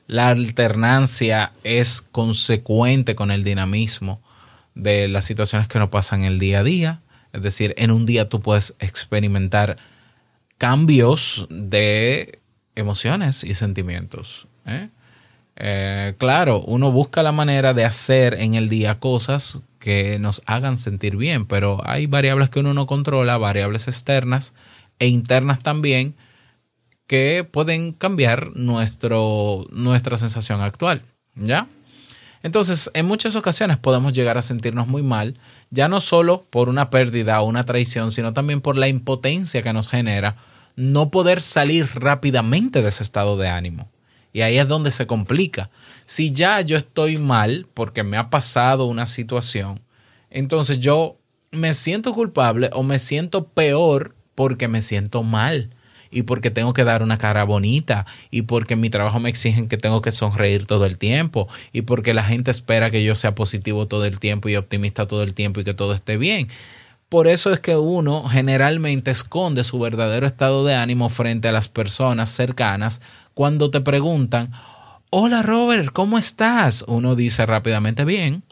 La 0.08 0.30
alternancia 0.30 1.52
es 1.64 2.02
consecuente 2.02 3.14
con 3.14 3.30
el 3.30 3.44
dinamismo 3.44 4.24
de 4.74 5.08
las 5.08 5.26
situaciones 5.26 5.68
que 5.68 5.78
nos 5.78 5.90
pasan 5.90 6.24
el 6.24 6.40
día 6.40 6.62
a 6.62 6.64
día. 6.64 7.02
Es 7.32 7.44
decir, 7.44 7.76
en 7.78 7.92
un 7.92 8.08
día 8.08 8.28
tú 8.28 8.42
puedes 8.42 8.74
experimentar 8.80 9.78
cambios 10.58 11.46
de 11.52 12.40
emociones 12.74 13.44
y 13.44 13.54
sentimientos. 13.54 14.48
¿eh? 14.66 14.90
Eh, 15.60 16.16
claro, 16.18 16.62
uno 16.62 16.92
busca 16.92 17.22
la 17.22 17.34
manera 17.34 17.74
de 17.74 17.84
hacer 17.84 18.36
en 18.36 18.54
el 18.54 18.70
día 18.70 19.00
cosas 19.00 19.60
que 19.78 20.18
nos 20.18 20.42
hagan 20.46 20.78
sentir 20.78 21.18
bien, 21.18 21.46
pero 21.46 21.82
hay 21.86 22.06
variables 22.06 22.50
que 22.50 22.62
uno 22.62 22.74
no 22.74 22.88
controla, 22.88 23.38
variables 23.38 23.88
externas 23.90 24.54
e 25.00 25.08
internas 25.08 25.60
también, 25.60 26.16
que 27.08 27.48
pueden 27.50 27.92
cambiar 27.92 28.56
nuestro, 28.56 29.66
nuestra 29.72 30.18
sensación 30.18 30.62
actual. 30.62 31.02
¿Ya? 31.36 31.68
Entonces, 32.42 32.90
en 32.94 33.06
muchas 33.06 33.36
ocasiones 33.36 33.78
podemos 33.78 34.14
llegar 34.14 34.38
a 34.38 34.42
sentirnos 34.42 34.88
muy 34.88 35.04
mal, 35.04 35.36
ya 35.72 35.90
no 35.90 36.00
solo 36.00 36.46
por 36.50 36.70
una 36.70 36.90
pérdida 36.90 37.42
o 37.42 37.46
una 37.46 37.66
traición, 37.66 38.12
sino 38.12 38.32
también 38.32 38.62
por 38.62 38.78
la 38.78 38.88
impotencia 38.88 39.62
que 39.62 39.74
nos 39.74 39.90
genera 39.90 40.38
no 40.78 41.10
poder 41.10 41.42
salir 41.42 41.90
rápidamente 41.96 42.82
de 42.82 42.90
ese 42.90 43.04
estado 43.04 43.36
de 43.36 43.50
ánimo. 43.50 43.90
Y 44.32 44.42
ahí 44.42 44.58
es 44.58 44.68
donde 44.68 44.92
se 44.92 45.08
complica. 45.08 45.70
Si 46.06 46.32
ya 46.32 46.62
yo 46.62 46.78
estoy 46.78 47.18
mal 47.18 47.68
porque 47.74 48.04
me 48.04 48.18
ha 48.18 48.30
pasado 48.30 48.86
una 48.86 49.06
situación, 49.06 49.82
entonces 50.30 50.80
yo 50.80 51.18
me 51.52 51.74
siento 51.74 52.14
culpable 52.14 52.70
o 52.74 52.84
me 52.84 53.00
siento 53.00 53.48
peor 53.48 54.16
porque 54.36 54.68
me 54.68 54.82
siento 54.82 55.24
mal 55.24 55.72
y 56.12 56.24
porque 56.24 56.52
tengo 56.52 56.74
que 56.74 56.84
dar 56.84 57.04
una 57.04 57.18
cara 57.18 57.44
bonita 57.44 58.06
y 58.32 58.44
porque 58.44 58.74
en 58.74 58.82
mi 58.82 58.90
trabajo 58.90 59.20
me 59.20 59.30
exigen 59.30 59.68
que 59.68 59.78
tengo 59.78 60.02
que 60.02 60.12
sonreír 60.12 60.66
todo 60.66 60.86
el 60.86 60.98
tiempo 60.98 61.48
y 61.72 61.84
porque 61.84 62.14
la 62.14 62.24
gente 62.24 62.52
espera 62.52 62.90
que 62.90 63.04
yo 63.04 63.16
sea 63.16 63.36
positivo 63.36 63.88
todo 63.88 64.06
el 64.06 64.20
tiempo 64.20 64.50
y 64.50 64.56
optimista 64.56 65.08
todo 65.08 65.24
el 65.24 65.34
tiempo 65.34 65.60
y 65.60 65.64
que 65.64 65.74
todo 65.74 65.94
esté 65.94 66.18
bien. 66.18 66.48
Por 67.10 67.28
eso 67.28 67.52
es 67.52 67.60
que 67.60 67.76
uno 67.76 68.28
generalmente 68.30 69.10
esconde 69.10 69.64
su 69.64 69.80
verdadero 69.80 70.28
estado 70.28 70.64
de 70.64 70.76
ánimo 70.76 71.10
frente 71.10 71.48
a 71.48 71.52
las 71.52 71.68
personas 71.68 72.30
cercanas 72.30 73.02
cuando 73.40 73.72
te 73.72 73.80
preguntan, 73.80 74.52
hola 75.12 75.42
Robert, 75.42 75.94
¿cómo 75.94 76.18
estás? 76.18 76.84
Uno 76.90 77.16
dice 77.16 77.46
rápidamente 77.46 78.04
bien, 78.04 78.44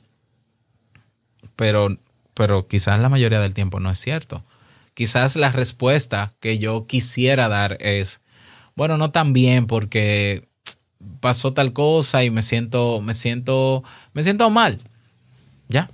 pero, 1.58 1.98
pero 2.34 2.70
quizás 2.70 2.98
la 2.98 3.10
mayoría 3.10 3.41
del 3.41 3.53
tiempo 3.53 3.82
no 3.82 3.91
es 3.91 4.00
cierto. 4.00 4.46
Quizás 4.94 5.36
la 5.36 5.51
respuesta 5.51 6.32
que 6.39 6.58
yo 6.58 6.88
quisiera 6.88 7.50
dar 7.50 7.75
es, 7.82 8.22
bueno, 8.77 8.96
no 8.96 9.12
tan 9.12 9.34
bien 9.34 9.67
porque 9.67 10.48
pasó 11.20 11.51
tal 11.51 11.74
cosa 11.74 12.24
y 12.24 12.29
me 12.32 12.41
siento, 12.41 13.01
me 13.01 13.13
siento, 13.13 13.84
me 14.13 14.24
siento 14.24 14.50
mal. 14.50 14.79
Ya. 15.67 15.89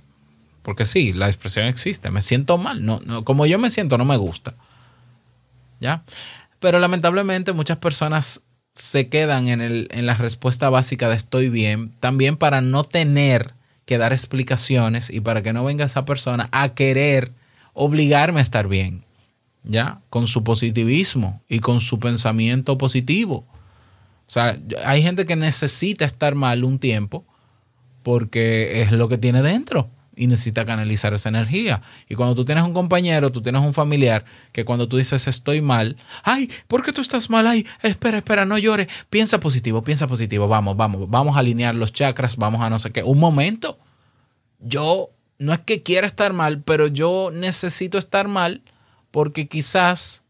Porque 0.62 0.84
sí, 0.84 1.12
la 1.12 1.26
expresión 1.26 1.66
existe. 1.66 2.12
Me 2.12 2.22
siento 2.22 2.58
mal. 2.58 2.86
No, 2.86 3.00
no, 3.04 3.24
como 3.24 3.44
yo 3.44 3.58
me 3.58 3.70
siento, 3.70 3.98
no 3.98 4.04
me 4.04 4.16
gusta. 4.16 4.54
¿Ya? 5.80 6.04
Pero 6.60 6.78
lamentablemente 6.78 7.52
muchas 7.52 7.78
personas 7.78 8.44
se 8.74 9.08
quedan 9.08 9.48
en, 9.48 9.60
el, 9.60 9.88
en 9.90 10.06
la 10.06 10.14
respuesta 10.14 10.68
básica 10.68 11.08
de 11.08 11.16
estoy 11.16 11.48
bien, 11.48 11.92
también 12.00 12.36
para 12.36 12.60
no 12.60 12.84
tener 12.84 13.54
que 13.86 13.98
dar 13.98 14.12
explicaciones 14.12 15.10
y 15.10 15.20
para 15.20 15.42
que 15.42 15.52
no 15.52 15.64
venga 15.64 15.84
esa 15.84 16.04
persona 16.04 16.48
a 16.52 16.74
querer 16.74 17.32
obligarme 17.72 18.40
a 18.40 18.42
estar 18.42 18.66
bien, 18.66 19.04
¿ya? 19.62 20.00
Con 20.10 20.26
su 20.26 20.42
positivismo 20.42 21.42
y 21.48 21.60
con 21.60 21.80
su 21.80 21.98
pensamiento 21.98 22.78
positivo. 22.78 23.44
O 24.26 24.30
sea, 24.30 24.58
hay 24.84 25.02
gente 25.02 25.26
que 25.26 25.36
necesita 25.36 26.04
estar 26.04 26.34
mal 26.34 26.64
un 26.64 26.78
tiempo 26.78 27.24
porque 28.02 28.82
es 28.82 28.90
lo 28.90 29.08
que 29.08 29.18
tiene 29.18 29.42
dentro 29.42 29.88
y 30.16 30.26
necesita 30.26 30.64
canalizar 30.64 31.14
esa 31.14 31.28
energía. 31.28 31.82
Y 32.08 32.14
cuando 32.14 32.34
tú 32.34 32.44
tienes 32.44 32.64
un 32.64 32.72
compañero, 32.72 33.32
tú 33.32 33.42
tienes 33.42 33.62
un 33.62 33.74
familiar 33.74 34.24
que 34.52 34.64
cuando 34.64 34.88
tú 34.88 34.96
dices 34.96 35.26
estoy 35.26 35.60
mal, 35.60 35.96
ay, 36.22 36.50
¿por 36.68 36.82
qué 36.82 36.92
tú 36.92 37.00
estás 37.00 37.30
mal? 37.30 37.46
Ay, 37.46 37.66
espera, 37.82 38.18
espera, 38.18 38.44
no 38.44 38.58
llores, 38.58 38.88
piensa 39.10 39.40
positivo, 39.40 39.82
piensa 39.82 40.06
positivo, 40.06 40.48
vamos, 40.48 40.76
vamos, 40.76 41.08
vamos 41.08 41.36
a 41.36 41.40
alinear 41.40 41.74
los 41.74 41.92
chakras, 41.92 42.36
vamos 42.36 42.60
a 42.60 42.70
no 42.70 42.78
sé 42.78 42.90
qué. 42.92 43.02
Un 43.02 43.18
momento, 43.18 43.78
yo 44.60 45.10
no 45.38 45.52
es 45.52 45.60
que 45.60 45.82
quiera 45.82 46.06
estar 46.06 46.32
mal, 46.32 46.62
pero 46.62 46.86
yo 46.86 47.30
necesito 47.32 47.98
estar 47.98 48.28
mal 48.28 48.62
porque 49.10 49.48
quizás 49.48 50.24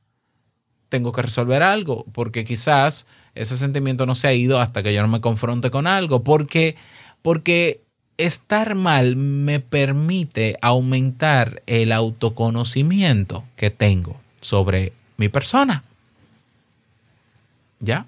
tengo 0.89 1.13
que 1.13 1.23
resolver 1.23 1.63
algo, 1.63 2.07
porque 2.13 2.45
quizás 2.45 3.07
ese 3.35 3.57
sentimiento 3.57 4.07
no 4.07 4.15
se 4.15 4.29
ha 4.29 4.33
ido 4.33 4.61
hasta 4.61 4.83
que 4.83 4.95
yo 4.95 5.03
no 5.03 5.09
me 5.09 5.21
confronte 5.21 5.71
con 5.71 5.87
algo, 5.87 6.23
porque, 6.23 6.77
porque 7.23 7.84
estar 8.19 8.75
mal 8.75 9.17
me 9.17 9.61
permite 9.61 10.57
aumentar 10.63 11.63
el 11.67 11.93
autoconocimiento 11.93 13.45
que 13.57 13.71
tengo 13.71 14.21
sobre 14.41 14.93
mi 15.17 15.29
persona. 15.29 15.85
¿Ya? 17.81 18.07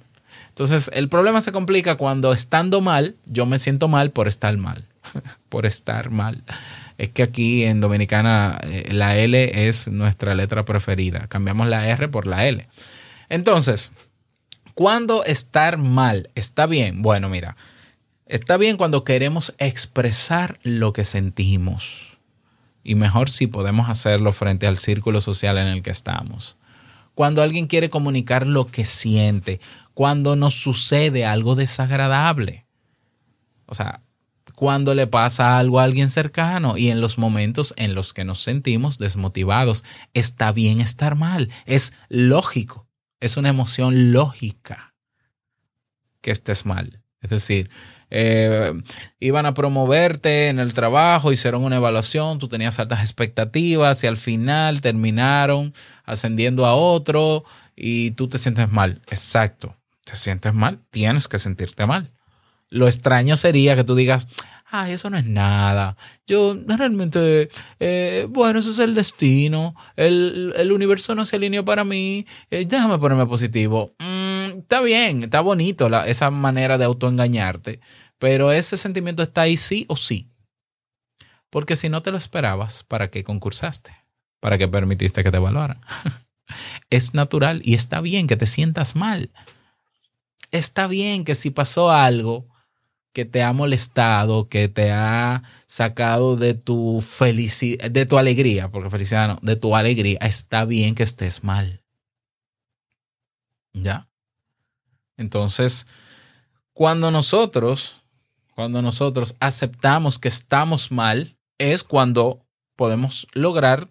Entonces, 0.48 0.90
el 0.94 1.08
problema 1.08 1.40
se 1.40 1.52
complica 1.52 1.96
cuando 1.96 2.32
estando 2.32 2.80
mal, 2.80 3.16
yo 3.26 3.44
me 3.44 3.58
siento 3.58 3.88
mal 3.88 4.10
por 4.10 4.26
estar 4.26 4.56
mal, 4.56 4.86
por 5.50 5.66
estar 5.66 6.10
mal. 6.10 6.42
Es 6.96 7.10
que 7.10 7.22
aquí 7.22 7.64
en 7.64 7.80
Dominicana 7.80 8.58
eh, 8.62 8.88
la 8.92 9.16
L 9.16 9.68
es 9.68 9.88
nuestra 9.88 10.34
letra 10.34 10.64
preferida. 10.64 11.26
Cambiamos 11.28 11.66
la 11.66 11.86
R 11.88 12.08
por 12.08 12.26
la 12.26 12.46
L. 12.46 12.66
Entonces, 13.28 13.92
cuando 14.72 15.24
estar 15.24 15.76
mal 15.76 16.30
está 16.34 16.66
bien, 16.66 17.02
bueno, 17.02 17.28
mira, 17.28 17.56
está 18.26 18.56
bien 18.56 18.76
cuando 18.76 19.04
queremos 19.04 19.54
expresar 19.58 20.58
lo 20.62 20.92
que 20.92 21.04
sentimos. 21.04 22.18
Y 22.84 22.94
mejor 22.94 23.30
si 23.30 23.46
podemos 23.46 23.88
hacerlo 23.88 24.32
frente 24.32 24.66
al 24.66 24.78
círculo 24.78 25.20
social 25.20 25.58
en 25.58 25.66
el 25.66 25.82
que 25.82 25.90
estamos. 25.90 26.56
Cuando 27.14 27.42
alguien 27.42 27.66
quiere 27.66 27.90
comunicar 27.90 28.46
lo 28.46 28.66
que 28.66 28.84
siente, 28.84 29.60
cuando 29.94 30.36
nos 30.36 30.54
sucede 30.54 31.24
algo 31.24 31.54
desagradable. 31.54 32.66
O 33.66 33.74
sea, 33.74 34.02
cuando 34.56 34.94
le 34.94 35.06
pasa 35.06 35.58
algo 35.58 35.78
a 35.78 35.84
alguien 35.84 36.08
cercano 36.08 36.78
y 36.78 36.88
en 36.88 37.00
los 37.00 37.18
momentos 37.18 37.74
en 37.76 37.94
los 37.94 38.12
que 38.12 38.24
nos 38.24 38.40
sentimos 38.40 38.98
desmotivados. 38.98 39.84
Está 40.14 40.50
bien 40.50 40.80
estar 40.80 41.14
mal, 41.14 41.50
es 41.66 41.92
lógico. 42.08 42.88
Es 43.20 43.36
una 43.36 43.50
emoción 43.50 44.12
lógica 44.12 44.94
que 46.22 46.30
estés 46.30 46.64
mal. 46.66 47.02
Es 47.20 47.30
decir, 47.30 47.70
eh, 48.10 48.72
iban 49.18 49.46
a 49.46 49.54
promoverte 49.54 50.48
en 50.48 50.58
el 50.58 50.74
trabajo, 50.74 51.32
hicieron 51.32 51.64
una 51.64 51.76
evaluación, 51.76 52.38
tú 52.38 52.48
tenías 52.48 52.78
altas 52.78 53.00
expectativas 53.00 54.02
y 54.04 54.06
al 54.06 54.16
final 54.16 54.80
terminaron 54.80 55.72
ascendiendo 56.04 56.66
a 56.66 56.74
otro 56.74 57.44
y 57.74 58.12
tú 58.12 58.28
te 58.28 58.38
sientes 58.38 58.70
mal. 58.70 59.02
Exacto, 59.08 59.76
te 60.04 60.16
sientes 60.16 60.54
mal, 60.54 60.80
tienes 60.90 61.28
que 61.28 61.38
sentirte 61.38 61.86
mal. 61.86 62.12
Lo 62.68 62.86
extraño 62.86 63.36
sería 63.36 63.76
que 63.76 63.84
tú 63.84 63.94
digas, 63.94 64.28
ay, 64.70 64.92
eso 64.92 65.10
no 65.10 65.16
es 65.18 65.26
nada. 65.26 65.96
Yo 66.26 66.56
realmente, 66.66 67.48
eh, 67.78 68.26
bueno, 68.28 68.58
eso 68.58 68.70
es 68.70 68.78
el 68.78 68.94
destino. 68.94 69.74
El, 69.96 70.52
el 70.56 70.72
universo 70.72 71.14
no 71.14 71.24
se 71.24 71.36
alineó 71.36 71.64
para 71.64 71.84
mí. 71.84 72.26
eh, 72.50 72.64
déjame 72.66 72.98
ponerme 72.98 73.26
positivo. 73.26 73.94
Mm, 73.98 74.58
está 74.60 74.80
bien, 74.80 75.24
está 75.24 75.40
bonito 75.40 75.88
la- 75.88 76.06
esa 76.06 76.30
manera 76.30 76.78
de 76.78 76.84
autoengañarte, 76.84 77.80
pero 78.18 78.52
ese 78.52 78.76
sentimiento 78.76 79.22
está 79.22 79.42
ahí 79.42 79.56
sí 79.56 79.86
o 79.88 79.96
sí. 79.96 80.28
Porque 81.50 81.76
si 81.76 81.88
no 81.88 82.02
te 82.02 82.10
lo 82.10 82.18
esperabas, 82.18 82.82
¿para 82.82 83.08
qué 83.10 83.24
concursaste? 83.24 83.94
¿Para 84.40 84.58
qué 84.58 84.68
permitiste 84.68 85.22
que 85.22 85.30
te 85.30 85.36
evaluaran? 85.38 85.80
es 86.90 87.14
natural 87.14 87.60
y 87.64 87.74
está 87.74 88.00
bien 88.00 88.26
que 88.26 88.36
te 88.36 88.46
sientas 88.46 88.96
mal. 88.96 89.30
Está 90.50 90.86
bien 90.86 91.24
que 91.24 91.34
si 91.34 91.50
pasó 91.50 91.90
algo 91.90 92.48
que 93.16 93.24
te 93.24 93.42
ha 93.42 93.54
molestado, 93.54 94.50
que 94.50 94.68
te 94.68 94.92
ha 94.92 95.42
sacado 95.66 96.36
de 96.36 96.52
tu 96.52 97.00
felicidad, 97.00 97.90
de 97.90 98.04
tu 98.04 98.18
alegría, 98.18 98.70
porque 98.70 98.90
felicidad 98.90 99.26
no, 99.26 99.38
de 99.40 99.56
tu 99.56 99.74
alegría, 99.74 100.18
está 100.20 100.66
bien 100.66 100.94
que 100.94 101.02
estés 101.02 101.42
mal. 101.42 101.82
¿Ya? 103.72 104.10
Entonces, 105.16 105.86
cuando 106.74 107.10
nosotros, 107.10 108.02
cuando 108.54 108.82
nosotros 108.82 109.34
aceptamos 109.40 110.18
que 110.18 110.28
estamos 110.28 110.92
mal, 110.92 111.38
es 111.56 111.84
cuando 111.84 112.44
podemos 112.76 113.28
lograr 113.32 113.88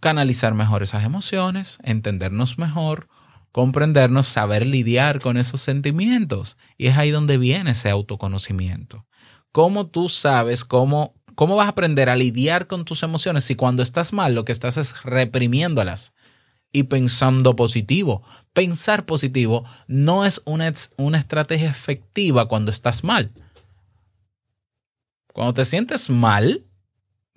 canalizar 0.00 0.54
mejor 0.54 0.82
esas 0.82 1.04
emociones, 1.04 1.76
entendernos 1.82 2.56
mejor, 2.56 3.08
comprendernos, 3.56 4.26
saber 4.26 4.66
lidiar 4.66 5.18
con 5.18 5.38
esos 5.38 5.62
sentimientos. 5.62 6.58
Y 6.76 6.88
es 6.88 6.98
ahí 6.98 7.10
donde 7.10 7.38
viene 7.38 7.70
ese 7.70 7.88
autoconocimiento. 7.88 9.06
¿Cómo 9.50 9.86
tú 9.86 10.10
sabes 10.10 10.62
cómo, 10.62 11.14
cómo 11.34 11.56
vas 11.56 11.64
a 11.64 11.70
aprender 11.70 12.10
a 12.10 12.16
lidiar 12.16 12.66
con 12.66 12.84
tus 12.84 13.02
emociones 13.02 13.44
si 13.44 13.54
cuando 13.54 13.82
estás 13.82 14.12
mal 14.12 14.34
lo 14.34 14.44
que 14.44 14.52
estás 14.52 14.76
es 14.76 15.02
reprimiéndolas 15.04 16.12
y 16.70 16.82
pensando 16.82 17.56
positivo? 17.56 18.22
Pensar 18.52 19.06
positivo 19.06 19.64
no 19.86 20.26
es 20.26 20.42
una, 20.44 20.70
una 20.98 21.16
estrategia 21.16 21.70
efectiva 21.70 22.48
cuando 22.48 22.70
estás 22.70 23.04
mal. 23.04 23.32
Cuando 25.32 25.54
te 25.54 25.64
sientes 25.64 26.10
mal, 26.10 26.66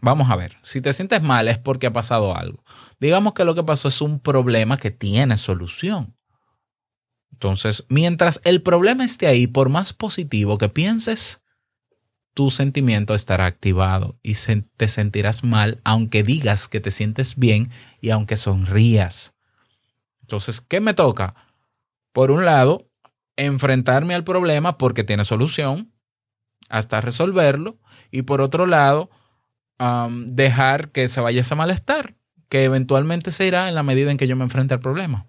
vamos 0.02 0.30
a 0.30 0.36
ver, 0.36 0.58
si 0.62 0.82
te 0.82 0.94
sientes 0.94 1.22
mal 1.22 1.48
es 1.48 1.58
porque 1.58 1.88
ha 1.88 1.94
pasado 1.94 2.36
algo. 2.36 2.64
Digamos 3.00 3.34
que 3.34 3.46
lo 3.46 3.56
que 3.56 3.64
pasó 3.64 3.88
es 3.88 4.02
un 4.02 4.20
problema 4.20 4.78
que 4.78 4.92
tiene 4.92 5.38
solución. 5.38 6.16
Entonces, 7.32 7.86
mientras 7.90 8.42
el 8.44 8.62
problema 8.62 9.06
esté 9.06 9.28
ahí, 9.28 9.48
por 9.48 9.70
más 9.70 9.94
positivo 9.94 10.58
que 10.58 10.68
pienses, 10.68 11.42
tu 12.34 12.52
sentimiento 12.52 13.16
estará 13.16 13.46
activado 13.46 14.18
y 14.24 14.34
te 14.78 14.88
sentirás 14.88 15.44
mal 15.44 15.82
aunque 15.84 16.24
digas 16.24 16.68
que 16.68 16.80
te 16.80 16.92
sientes 16.92 17.36
bien 17.36 17.72
y 18.02 18.12
aunque 18.12 18.38
sonrías. 18.38 19.36
Entonces, 20.22 20.62
¿qué 20.62 20.80
me 20.80 20.94
toca? 20.94 21.36
Por 22.14 22.32
un 22.32 22.46
lado, 22.46 22.90
enfrentarme 23.36 24.16
al 24.16 24.24
problema 24.24 24.78
porque 24.78 25.04
tiene 25.04 25.24
solución 25.24 25.94
hasta 26.70 27.02
resolverlo 27.02 27.80
y 28.12 28.22
por 28.24 28.42
otro 28.42 28.66
lado, 28.66 29.10
dejar 30.26 30.92
que 30.92 31.08
se 31.08 31.22
vaya 31.22 31.42
ese 31.42 31.56
malestar 31.56 32.16
que 32.50 32.64
eventualmente 32.64 33.32
se 33.32 33.46
irá 33.46 33.70
en 33.70 33.76
la 33.76 33.84
medida 33.84 34.12
en 34.12 34.18
que 34.18 34.28
yo 34.28 34.36
me 34.36 34.44
enfrente 34.44 34.74
al 34.74 34.82
problema. 34.82 35.26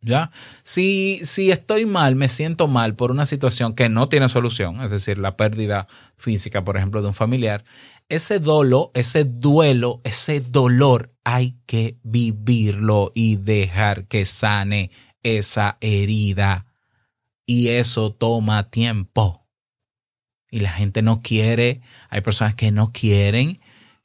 ¿Ya? 0.00 0.30
Si, 0.62 1.20
si 1.24 1.50
estoy 1.50 1.84
mal, 1.84 2.14
me 2.14 2.28
siento 2.28 2.68
mal 2.68 2.94
por 2.94 3.10
una 3.10 3.26
situación 3.26 3.74
que 3.74 3.88
no 3.88 4.08
tiene 4.08 4.28
solución, 4.28 4.80
es 4.80 4.92
decir, 4.92 5.18
la 5.18 5.36
pérdida 5.36 5.88
física, 6.16 6.62
por 6.62 6.76
ejemplo, 6.76 7.02
de 7.02 7.08
un 7.08 7.14
familiar, 7.14 7.64
ese 8.08 8.38
dolo, 8.38 8.92
ese 8.94 9.24
duelo, 9.24 10.00
ese 10.04 10.40
dolor, 10.40 11.12
hay 11.24 11.58
que 11.66 11.98
vivirlo 12.04 13.10
y 13.12 13.36
dejar 13.36 14.06
que 14.06 14.24
sane 14.24 14.92
esa 15.24 15.78
herida. 15.80 16.66
Y 17.44 17.68
eso 17.68 18.10
toma 18.10 18.70
tiempo. 18.70 19.46
Y 20.48 20.60
la 20.60 20.70
gente 20.70 21.02
no 21.02 21.20
quiere, 21.22 21.82
hay 22.08 22.20
personas 22.20 22.54
que 22.54 22.70
no 22.70 22.92
quieren 22.92 23.60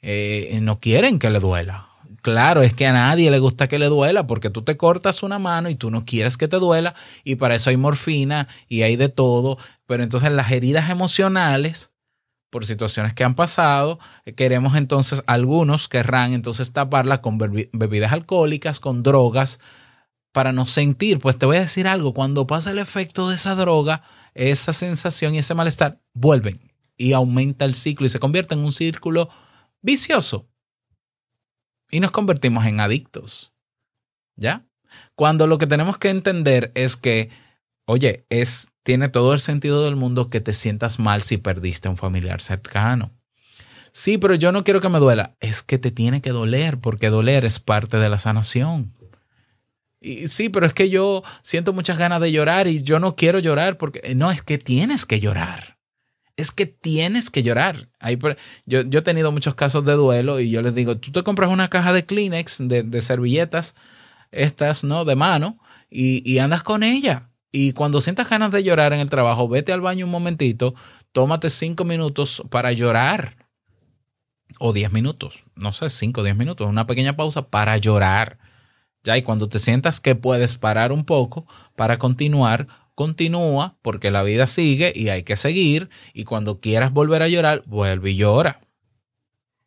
eh, 0.06 0.60
no 0.62 0.80
quieren 0.80 1.18
que 1.18 1.30
le 1.30 1.40
duela. 1.40 1.88
Claro, 2.22 2.62
es 2.62 2.74
que 2.74 2.86
a 2.86 2.94
nadie 2.94 3.32
le 3.32 3.40
gusta 3.40 3.68
que 3.68 3.80
le 3.80 3.88
duela 3.88 4.28
porque 4.28 4.50
tú 4.50 4.62
te 4.62 4.78
cortas 4.78 5.24
una 5.24 5.40
mano 5.40 5.70
y 5.70 5.76
tú 5.76 5.92
no 5.92 6.06
quieres 6.06 6.38
que 6.38 6.48
te 6.48 6.58
duela 6.58 6.94
y 7.24 7.36
para 7.36 7.56
eso 7.56 7.70
hay 7.70 7.78
morfina 7.78 8.48
y 8.68 8.82
hay 8.82 8.96
de 8.98 9.10
todo, 9.10 9.58
pero 9.88 10.04
entonces 10.04 10.32
las 10.32 10.52
heridas 10.52 10.90
emocionales 10.90 11.94
por 12.50 12.66
situaciones 12.66 13.14
que 13.14 13.24
han 13.24 13.36
pasado, 13.36 13.98
queremos 14.36 14.76
entonces, 14.76 15.24
algunos 15.26 15.88
querrán 15.90 16.34
entonces 16.34 16.72
taparla 16.72 17.22
con 17.22 17.40
bebi- 17.40 17.70
bebidas 17.74 18.14
alcohólicas, 18.14 18.80
con 18.80 19.04
drogas, 19.04 19.60
para 20.34 20.52
no 20.52 20.66
sentir, 20.66 21.20
pues 21.20 21.38
te 21.38 21.46
voy 21.46 21.58
a 21.58 21.62
decir 21.62 21.88
algo, 21.88 22.14
cuando 22.14 22.46
pasa 22.48 22.72
el 22.72 22.80
efecto 22.80 23.30
de 23.30 23.36
esa 23.36 23.56
droga, 23.56 24.04
esa 24.34 24.74
sensación 24.74 25.34
y 25.36 25.40
ese 25.40 25.56
malestar 25.56 26.00
vuelven 26.14 26.73
y 26.98 27.14
aumenta 27.14 27.66
el 27.66 27.76
ciclo 27.76 28.06
y 28.06 28.10
se 28.10 28.20
convierte 28.20 28.54
en 28.54 28.62
un 28.62 28.72
círculo 28.72 29.30
vicioso. 29.82 30.48
Y 31.90 32.00
nos 32.00 32.12
convertimos 32.12 32.66
en 32.66 32.80
adictos. 32.80 33.54
¿Ya? 34.36 34.66
Cuando 35.16 35.48
lo 35.48 35.58
que 35.58 35.68
tenemos 35.68 35.98
que 35.98 36.10
entender 36.10 36.72
es 36.76 36.98
que, 36.98 37.30
oye, 37.86 38.26
es, 38.30 38.70
tiene 38.84 39.10
todo 39.10 39.34
el 39.34 39.40
sentido 39.40 39.84
del 39.84 39.96
mundo 39.96 40.28
que 40.28 40.42
te 40.42 40.54
sientas 40.54 41.00
mal 41.00 41.22
si 41.22 41.38
perdiste 41.38 41.88
a 41.88 41.92
un 41.92 41.98
familiar 41.98 42.42
cercano. 42.42 43.12
Sí, 43.92 44.18
pero 44.18 44.34
yo 44.34 44.52
no 44.52 44.64
quiero 44.64 44.82
que 44.82 44.90
me 44.90 45.00
duela. 45.00 45.36
Es 45.40 45.62
que 45.62 45.78
te 45.78 45.92
tiene 45.92 46.22
que 46.22 46.32
doler, 46.32 46.80
porque 46.80 47.10
doler 47.10 47.46
es 47.46 47.60
parte 47.60 47.98
de 47.98 48.10
la 48.10 48.18
sanación. 48.18 48.92
Sí, 50.28 50.50
pero 50.50 50.66
es 50.66 50.74
que 50.74 50.90
yo 50.90 51.24
siento 51.42 51.72
muchas 51.74 51.98
ganas 51.98 52.20
de 52.20 52.32
llorar 52.32 52.68
y 52.68 52.84
yo 52.84 53.00
no 53.00 53.16
quiero 53.16 53.40
llorar 53.40 53.78
porque 53.78 54.16
no, 54.16 54.32
es 54.32 54.42
que 54.42 54.58
tienes 54.58 55.06
que 55.06 55.20
llorar. 55.20 55.73
Es 56.36 56.52
que 56.52 56.66
tienes 56.66 57.30
que 57.30 57.44
llorar. 57.44 57.90
Yo, 58.66 58.82
yo 58.82 59.00
he 59.00 59.04
tenido 59.04 59.32
muchos 59.32 59.56
casos 59.56 59.86
de 59.86 59.94
duelo 59.94 60.40
y 60.40 60.50
yo 60.50 60.62
les 60.62 60.74
digo, 60.74 60.98
tú 60.98 61.12
te 61.12 61.24
compras 61.24 61.52
una 61.52 61.70
caja 61.70 61.94
de 61.94 62.06
Kleenex, 62.06 62.68
de, 62.68 62.84
de 62.84 63.02
servilletas, 63.02 63.76
estas, 64.32 64.84
¿no? 64.84 65.06
De 65.06 65.16
mano, 65.16 65.60
y, 65.90 66.28
y 66.30 66.40
andas 66.40 66.64
con 66.64 66.82
ella. 66.84 67.30
Y 67.52 67.74
cuando 67.74 68.02
sientas 68.02 68.30
ganas 68.30 68.52
de 68.52 68.64
llorar 68.64 68.94
en 68.94 69.00
el 69.00 69.12
trabajo, 69.12 69.48
vete 69.48 69.72
al 69.72 69.82
baño 69.82 70.06
un 70.06 70.12
momentito, 70.12 70.74
tómate 71.12 71.52
cinco 71.52 71.84
minutos 71.84 72.42
para 72.50 72.72
llorar. 72.72 73.38
O 74.60 74.74
diez 74.74 74.92
minutos, 74.92 75.44
no 75.56 75.72
sé, 75.72 75.90
cinco 75.90 76.22
o 76.22 76.24
diez 76.24 76.36
minutos, 76.36 76.68
una 76.68 76.88
pequeña 76.88 77.16
pausa 77.16 77.50
para 77.50 77.78
llorar. 77.78 78.40
Ya, 79.04 79.18
y 79.18 79.22
cuando 79.22 79.50
te 79.50 79.60
sientas 79.60 80.00
que 80.00 80.16
puedes 80.16 80.58
parar 80.58 80.92
un 80.92 81.06
poco 81.06 81.46
para 81.76 82.00
continuar, 82.00 82.68
continúa, 82.96 83.78
porque 83.82 84.12
la 84.12 84.24
vida 84.24 84.48
sigue 84.48 84.92
y 84.96 85.10
hay 85.10 85.24
que 85.24 85.36
seguir. 85.36 85.90
Y 86.14 86.24
cuando 86.24 86.60
quieras 86.60 86.94
volver 86.94 87.22
a 87.24 87.28
llorar, 87.28 87.64
vuelve 87.66 88.12
y 88.12 88.16
llora. 88.16 88.60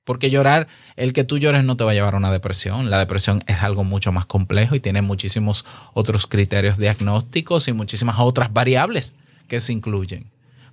Porque 0.04 0.30
llorar, 0.30 0.68
el 0.94 1.12
que 1.12 1.24
tú 1.24 1.36
llores 1.38 1.64
no 1.64 1.76
te 1.76 1.82
va 1.82 1.90
a 1.90 1.94
llevar 1.94 2.14
a 2.14 2.18
una 2.18 2.30
depresión. 2.30 2.90
La 2.90 2.98
depresión 3.00 3.42
es 3.48 3.62
algo 3.62 3.82
mucho 3.82 4.12
más 4.12 4.24
complejo 4.26 4.76
y 4.76 4.80
tiene 4.80 5.02
muchísimos 5.02 5.64
otros 5.94 6.28
criterios 6.28 6.78
diagnósticos 6.78 7.66
y 7.66 7.72
muchísimas 7.72 8.16
otras 8.20 8.52
variables 8.52 9.14
que 9.48 9.58
se 9.58 9.72
incluyen. 9.72 10.30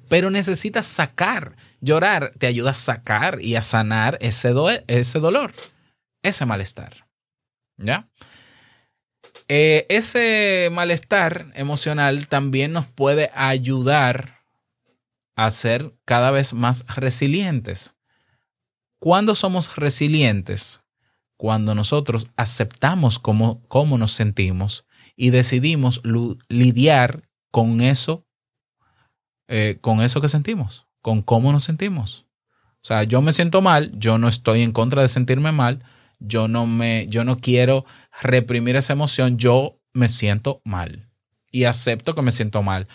Pero 0.08 0.30
necesitas 0.30 0.86
sacar. 0.86 1.56
Llorar 1.82 2.34
te 2.38 2.46
ayuda 2.46 2.72
a 2.72 2.76
sacar 2.76 3.42
y 3.42 3.56
a 3.56 3.62
sanar 3.64 4.18
ese, 4.22 4.50
do- 4.50 4.70
ese 4.88 5.20
dolor, 5.20 5.52
ese 6.22 6.46
malestar. 6.46 7.08
¿Ya? 7.78 8.08
Eh, 9.48 9.86
ese 9.90 10.70
malestar 10.72 11.52
emocional 11.56 12.28
también 12.28 12.72
nos 12.72 12.88
puede 12.88 13.30
ayudar 13.34 14.40
a 15.36 15.50
ser 15.50 15.94
cada 16.06 16.32
vez 16.32 16.54
más 16.54 16.86
resilientes. 16.96 17.96
¿Cuándo 19.00 19.36
somos 19.36 19.76
resilientes? 19.76 20.82
Cuando 21.38 21.76
nosotros 21.76 22.28
aceptamos 22.38 23.20
cómo, 23.20 23.62
cómo 23.68 23.98
nos 23.98 24.14
sentimos 24.14 24.86
y 25.16 25.32
decidimos 25.32 26.02
lidiar 26.48 27.30
con 27.52 27.82
eso, 27.82 28.26
eh, 29.48 29.78
con 29.82 30.02
eso 30.02 30.22
que 30.22 30.30
sentimos, 30.30 30.88
con 31.02 31.22
cómo 31.22 31.52
nos 31.52 31.64
sentimos. 31.64 32.26
O 32.76 32.86
sea, 32.86 33.04
yo 33.04 33.22
me 33.22 33.34
siento 33.34 33.62
mal, 33.62 33.92
yo 33.98 34.18
no 34.18 34.28
estoy 34.28 34.62
en 34.62 34.72
contra 34.72 35.02
de 35.02 35.08
sentirme 35.08 35.52
mal, 35.52 35.84
yo 36.20 36.48
no 36.48 36.66
me, 36.66 37.08
yo 37.10 37.24
no 37.24 37.38
quiero 37.38 37.86
reprimir 38.22 38.76
esa 38.76 38.94
emoción, 38.94 39.38
yo 39.38 39.80
me 39.94 40.08
siento 40.08 40.62
mal 40.64 41.10
y 41.52 41.66
acepto 41.66 42.16
que 42.16 42.22
me 42.22 42.32
siento 42.32 42.64
mal. 42.64 42.88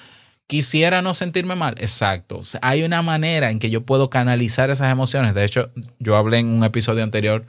Quisiera 0.46 1.02
no 1.02 1.14
sentirme 1.14 1.54
mal, 1.54 1.74
exacto. 1.78 2.40
Hay 2.62 2.83
una 2.83 3.02
manera 3.02 3.50
en 3.50 3.59
que 3.59 3.70
yo 3.70 3.85
puedo 3.85 4.11
canalizar 4.11 4.70
esas 4.70 4.90
emociones. 4.90 5.35
De 5.35 5.44
hecho, 5.44 5.70
yo 5.98 6.16
hablé 6.16 6.38
en 6.38 6.48
un 6.48 6.64
episodio 6.64 7.04
anterior, 7.04 7.46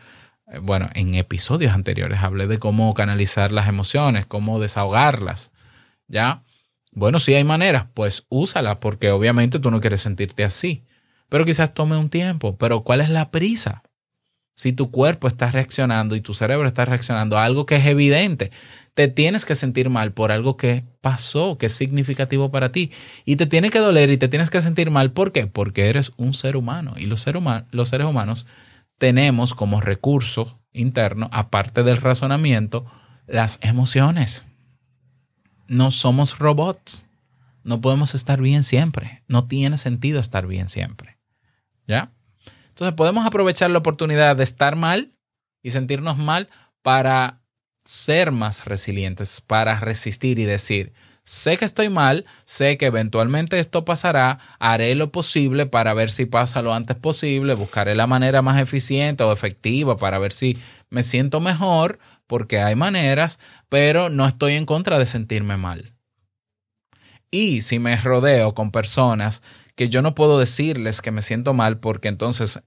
eh, 0.48 0.60
bueno, 0.60 0.90
en 0.94 1.16
episodios 1.16 1.74
anteriores 1.74 2.20
hablé 2.22 2.48
de 2.48 2.60
cómo 2.60 2.94
canalizar 2.94 3.52
las 3.52 3.68
emociones, 3.68 4.26
cómo 4.26 4.60
desahogarlas. 4.60 5.52
¿Ya? 6.08 6.44
Bueno, 6.92 7.20
si 7.20 7.34
hay 7.36 7.44
maneras, 7.44 7.86
pues 7.94 8.26
úsalas 8.30 8.78
porque 8.78 9.12
obviamente 9.12 9.60
tú 9.60 9.72
no 9.72 9.80
quieres 9.80 10.02
sentirte 10.02 10.44
así. 10.44 10.86
Pero 11.30 11.46
quizás 11.46 11.74
tome 11.74 11.96
un 11.96 12.10
tiempo. 12.10 12.58
Pero 12.58 12.84
¿cuál 12.84 13.02
es 13.02 13.10
la 13.10 13.32
prisa? 13.32 13.84
Si 14.60 14.74
tu 14.74 14.92
cuerpo 14.92 15.30
está 15.30 15.50
reaccionando 15.52 16.18
y 16.18 16.22
tu 16.22 16.34
cerebro 16.34 16.68
está 16.68 16.84
reaccionando 16.84 17.38
a 17.38 17.46
algo 17.46 17.66
que 17.66 17.78
es 17.78 17.86
evidente, 17.86 18.52
te 18.94 19.08
tienes 19.08 19.46
que 19.46 19.56
sentir 19.56 19.90
mal 19.90 20.12
por 20.12 20.34
algo 20.34 20.58
que 20.58 20.84
pasó, 21.00 21.58
que 21.58 21.68
es 21.68 21.72
significativo 21.72 22.52
para 22.52 22.70
ti. 22.74 22.92
Y 23.24 23.38
te 23.38 23.46
tiene 23.46 23.70
que 23.70 23.80
doler 23.80 24.10
y 24.10 24.18
te 24.18 24.28
tienes 24.28 24.50
que 24.50 24.62
sentir 24.62 24.92
mal. 24.92 25.14
¿Por 25.14 25.32
qué? 25.32 25.48
Porque 25.48 25.88
eres 25.88 26.12
un 26.18 26.34
ser 26.34 26.58
humano. 26.58 26.96
Y 26.98 27.06
los, 27.06 27.22
seres 27.22 28.06
humanos 28.06 28.48
tenemos 28.98 29.54
como 29.54 29.80
recurso 29.80 30.60
interno, 30.74 31.30
aparte 31.32 31.84
del 31.84 31.96
razonamiento, 31.96 32.86
las 33.28 33.60
emociones. 33.62 34.46
No 35.70 35.90
somos 35.90 36.38
robots. 36.38 37.08
No 37.64 37.80
podemos 37.80 38.14
estar 38.14 38.42
bien 38.42 38.64
siempre. 38.64 39.24
No 39.30 39.48
tiene 39.48 39.78
sentido 39.78 40.20
estar 40.20 40.48
bien 40.48 40.68
siempre. 40.68 41.18
¿Ya? 41.88 42.12
Entonces 42.80 42.96
podemos 42.96 43.26
aprovechar 43.26 43.70
la 43.72 43.80
oportunidad 43.80 44.38
de 44.38 44.46
estar 44.46 44.78
mal 44.78 45.12
y 45.62 45.72
sentirnos 45.72 46.18
mal 46.18 46.48
para 46.82 47.42
ser 47.84 48.32
más 48.32 48.64
resilientes, 48.64 49.42
para 49.42 49.82
resistir 49.82 50.40
y 50.40 50.46
decir, 50.46 50.94
sé 51.26 51.58
que 51.58 51.66
estoy 51.66 51.90
mal, 51.90 52.26
sé 52.46 52.78
que 52.78 52.86
eventualmente 52.86 53.60
esto 53.60 53.84
pasará, 53.84 54.40
haré 54.60 54.96
lo 54.96 55.12
posible 55.12 55.66
para 55.66 55.94
ver 55.94 56.10
si 56.10 56.26
pasa 56.26 56.62
lo 56.62 56.74
antes 56.74 56.96
posible, 56.96 57.54
buscaré 57.54 57.96
la 57.96 58.08
manera 58.08 58.42
más 58.42 58.62
eficiente 58.62 59.26
o 59.26 59.34
efectiva 59.34 59.98
para 59.98 60.18
ver 60.18 60.32
si 60.32 60.58
me 60.90 61.04
siento 61.04 61.42
mejor, 61.42 62.00
porque 62.28 62.62
hay 62.62 62.78
maneras, 62.78 63.42
pero 63.68 64.08
no 64.08 64.26
estoy 64.26 64.54
en 64.54 64.66
contra 64.66 64.98
de 65.00 65.06
sentirme 65.06 65.58
mal. 65.58 65.92
Y 67.30 67.60
si 67.60 67.78
me 67.78 67.98
rodeo 67.98 68.54
con 68.56 68.72
personas 68.72 69.44
que 69.80 69.88
yo 69.88 70.02
no 70.02 70.14
puedo 70.14 70.38
decirles 70.38 71.02
que 71.02 71.10
me 71.10 71.22
siento 71.22 71.54
mal 71.54 71.80
porque 71.80 72.10
entonces 72.10 72.60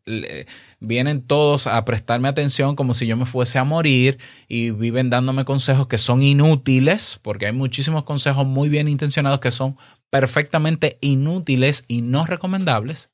vienen 0.80 1.20
todos 1.20 1.66
a 1.66 1.84
prestarme 1.84 2.26
atención 2.26 2.74
como 2.74 2.94
si 2.94 3.06
yo 3.06 3.18
me 3.18 3.26
fuese 3.26 3.58
a 3.58 3.64
morir 3.64 4.18
y 4.48 4.70
viven 4.70 5.10
dándome 5.10 5.44
consejos 5.44 5.88
que 5.88 5.98
son 5.98 6.22
inútiles, 6.22 7.20
porque 7.20 7.44
hay 7.44 7.52
muchísimos 7.52 8.04
consejos 8.04 8.46
muy 8.46 8.70
bien 8.70 8.88
intencionados 8.88 9.40
que 9.40 9.50
son 9.50 9.76
perfectamente 10.08 10.96
inútiles 11.02 11.84
y 11.86 12.00
no 12.00 12.24
recomendables. 12.24 13.12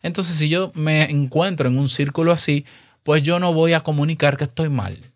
Entonces 0.00 0.36
si 0.36 0.48
yo 0.48 0.72
me 0.74 1.02
encuentro 1.10 1.68
en 1.68 1.76
un 1.76 1.90
círculo 1.90 2.32
así, 2.32 2.64
pues 3.02 3.22
yo 3.22 3.38
no 3.40 3.52
voy 3.52 3.74
a 3.74 3.80
comunicar 3.80 4.38
que 4.38 4.44
estoy 4.44 4.70
mal 4.70 5.12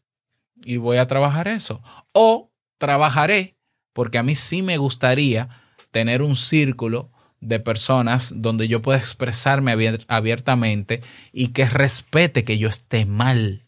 y 0.66 0.76
voy 0.76 0.98
a 0.98 1.06
trabajar 1.06 1.48
eso. 1.48 1.80
O 2.12 2.50
trabajaré, 2.76 3.56
porque 3.94 4.18
a 4.18 4.22
mí 4.22 4.34
sí 4.34 4.60
me 4.60 4.76
gustaría 4.76 5.48
tener 5.92 6.20
un 6.20 6.36
círculo 6.36 7.10
de 7.40 7.60
personas 7.60 8.34
donde 8.36 8.68
yo 8.68 8.82
pueda 8.82 8.98
expresarme 8.98 9.72
abier- 9.72 10.04
abiertamente 10.08 11.00
y 11.32 11.48
que 11.48 11.64
respete 11.66 12.44
que 12.44 12.58
yo 12.58 12.68
esté 12.68 13.06
mal 13.06 13.66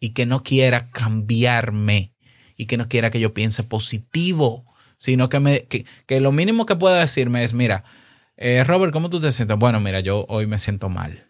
y 0.00 0.10
que 0.10 0.26
no 0.26 0.42
quiera 0.42 0.88
cambiarme 0.90 2.14
y 2.56 2.66
que 2.66 2.76
no 2.76 2.88
quiera 2.88 3.10
que 3.10 3.20
yo 3.20 3.34
piense 3.34 3.62
positivo, 3.62 4.64
sino 4.96 5.28
que, 5.28 5.40
me, 5.40 5.64
que 5.66 6.20
lo 6.20 6.32
mínimo 6.32 6.66
que 6.66 6.76
pueda 6.76 6.98
decirme 7.00 7.44
es, 7.44 7.52
mira, 7.54 7.84
eh, 8.36 8.64
Robert, 8.64 8.92
¿cómo 8.92 9.10
tú 9.10 9.20
te 9.20 9.32
sientes? 9.32 9.56
Bueno, 9.58 9.80
mira, 9.80 10.00
yo 10.00 10.26
hoy 10.28 10.46
me 10.46 10.58
siento 10.58 10.88
mal. 10.88 11.26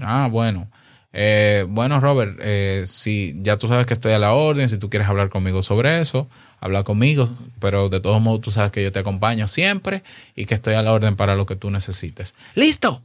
Ah, 0.00 0.28
bueno. 0.30 0.70
Eh, 1.12 1.64
bueno, 1.68 1.98
Robert, 2.00 2.38
eh, 2.42 2.82
si 2.86 3.34
ya 3.38 3.56
tú 3.56 3.68
sabes 3.68 3.86
que 3.86 3.94
estoy 3.94 4.12
a 4.12 4.18
la 4.18 4.32
orden, 4.34 4.68
si 4.68 4.78
tú 4.78 4.90
quieres 4.90 5.08
hablar 5.08 5.30
conmigo 5.30 5.62
sobre 5.62 6.00
eso, 6.00 6.28
habla 6.60 6.84
conmigo, 6.84 7.28
pero 7.60 7.88
de 7.88 8.00
todos 8.00 8.20
modos 8.20 8.40
tú 8.40 8.50
sabes 8.50 8.72
que 8.72 8.82
yo 8.82 8.92
te 8.92 8.98
acompaño 8.98 9.46
siempre 9.46 10.02
y 10.34 10.46
que 10.46 10.54
estoy 10.54 10.74
a 10.74 10.82
la 10.82 10.92
orden 10.92 11.16
para 11.16 11.34
lo 11.36 11.46
que 11.46 11.56
tú 11.56 11.70
necesites. 11.70 12.34
¡Listo! 12.54 13.02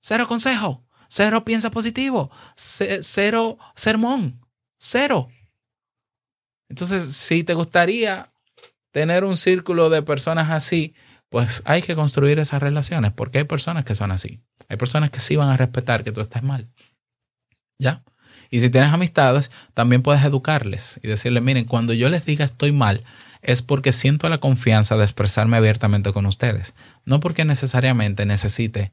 Cero 0.00 0.26
consejo, 0.28 0.84
cero 1.08 1.44
piensa 1.44 1.70
positivo, 1.70 2.30
ce- 2.56 3.02
cero 3.02 3.58
sermón, 3.74 4.40
cero. 4.78 5.28
Entonces, 6.68 7.04
si 7.16 7.44
te 7.44 7.54
gustaría 7.54 8.32
tener 8.92 9.24
un 9.24 9.36
círculo 9.36 9.90
de 9.90 10.02
personas 10.02 10.50
así, 10.50 10.94
pues 11.30 11.62
hay 11.66 11.82
que 11.82 11.94
construir 11.94 12.38
esas 12.38 12.60
relaciones, 12.62 13.12
porque 13.12 13.38
hay 13.38 13.44
personas 13.44 13.84
que 13.84 13.94
son 13.94 14.10
así. 14.12 14.40
Hay 14.68 14.76
personas 14.76 15.10
que 15.10 15.20
sí 15.20 15.36
van 15.36 15.48
a 15.48 15.56
respetar 15.56 16.04
que 16.04 16.12
tú 16.12 16.20
estés 16.20 16.42
mal. 16.42 16.68
¿Ya? 17.78 18.02
Y 18.50 18.60
si 18.60 18.70
tienes 18.70 18.92
amistades, 18.92 19.50
también 19.74 20.02
puedes 20.02 20.24
educarles 20.24 21.00
y 21.02 21.08
decirles, 21.08 21.42
miren, 21.42 21.64
cuando 21.64 21.92
yo 21.92 22.08
les 22.08 22.24
diga 22.24 22.44
estoy 22.44 22.72
mal, 22.72 23.04
es 23.42 23.62
porque 23.62 23.92
siento 23.92 24.28
la 24.28 24.38
confianza 24.38 24.96
de 24.96 25.04
expresarme 25.04 25.56
abiertamente 25.56 26.12
con 26.12 26.26
ustedes. 26.26 26.74
No 27.04 27.20
porque 27.20 27.44
necesariamente 27.44 28.26
necesite 28.26 28.92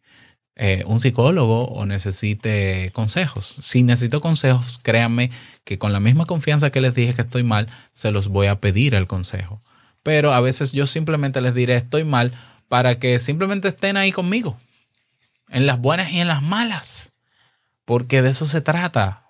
eh, 0.57 0.83
un 0.87 0.99
psicólogo 0.99 1.65
o 1.65 1.85
necesite 1.85 2.91
consejos. 2.93 3.45
Si 3.45 3.83
necesito 3.83 4.21
consejos, 4.21 4.79
créanme 4.81 5.31
que 5.63 5.77
con 5.77 5.91
la 5.91 5.99
misma 5.99 6.25
confianza 6.25 6.69
que 6.69 6.81
les 6.81 6.95
dije 6.95 7.13
que 7.13 7.23
estoy 7.23 7.43
mal, 7.43 7.67
se 7.93 8.11
los 8.11 8.27
voy 8.27 8.47
a 8.47 8.59
pedir 8.61 8.95
el 8.95 9.07
consejo. 9.07 9.61
Pero 10.03 10.33
a 10.33 10.39
veces 10.39 10.71
yo 10.71 10.85
simplemente 10.85 11.41
les 11.41 11.53
diré 11.55 11.75
estoy 11.75 12.03
mal 12.03 12.31
para 12.67 12.99
que 12.99 13.19
simplemente 13.19 13.67
estén 13.67 13.97
ahí 13.97 14.11
conmigo, 14.11 14.57
en 15.49 15.65
las 15.65 15.79
buenas 15.79 16.11
y 16.11 16.19
en 16.19 16.27
las 16.27 16.41
malas, 16.41 17.13
porque 17.85 18.21
de 18.21 18.29
eso 18.29 18.45
se 18.45 18.61
trata 18.61 19.24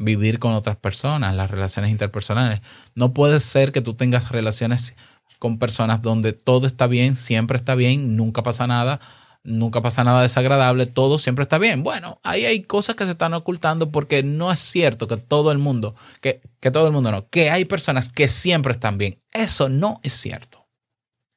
vivir 0.00 0.38
con 0.38 0.54
otras 0.54 0.76
personas, 0.76 1.34
las 1.34 1.50
relaciones 1.50 1.90
interpersonales. 1.90 2.60
No 2.94 3.12
puede 3.12 3.38
ser 3.38 3.70
que 3.70 3.82
tú 3.82 3.94
tengas 3.94 4.30
relaciones 4.30 4.96
con 5.38 5.58
personas 5.58 6.02
donde 6.02 6.32
todo 6.32 6.66
está 6.66 6.86
bien, 6.86 7.14
siempre 7.14 7.56
está 7.56 7.74
bien, 7.74 8.16
nunca 8.16 8.42
pasa 8.42 8.66
nada, 8.66 8.98
nunca 9.42 9.82
pasa 9.82 10.02
nada 10.02 10.22
desagradable, 10.22 10.86
todo 10.86 11.18
siempre 11.18 11.42
está 11.42 11.58
bien. 11.58 11.82
Bueno, 11.82 12.18
ahí 12.22 12.46
hay 12.46 12.62
cosas 12.62 12.96
que 12.96 13.04
se 13.04 13.12
están 13.12 13.34
ocultando 13.34 13.90
porque 13.90 14.22
no 14.22 14.50
es 14.50 14.58
cierto 14.58 15.06
que 15.06 15.18
todo 15.18 15.52
el 15.52 15.58
mundo, 15.58 15.94
que, 16.22 16.40
que 16.60 16.70
todo 16.70 16.86
el 16.86 16.92
mundo 16.92 17.10
no, 17.10 17.28
que 17.28 17.50
hay 17.50 17.66
personas 17.66 18.10
que 18.10 18.28
siempre 18.28 18.72
están 18.72 18.96
bien. 18.96 19.22
Eso 19.32 19.68
no 19.68 20.00
es 20.02 20.14
cierto. 20.14 20.66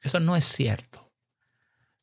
Eso 0.02 0.19
no 0.19 0.36
es 0.38 0.45
cierto. 0.45 1.03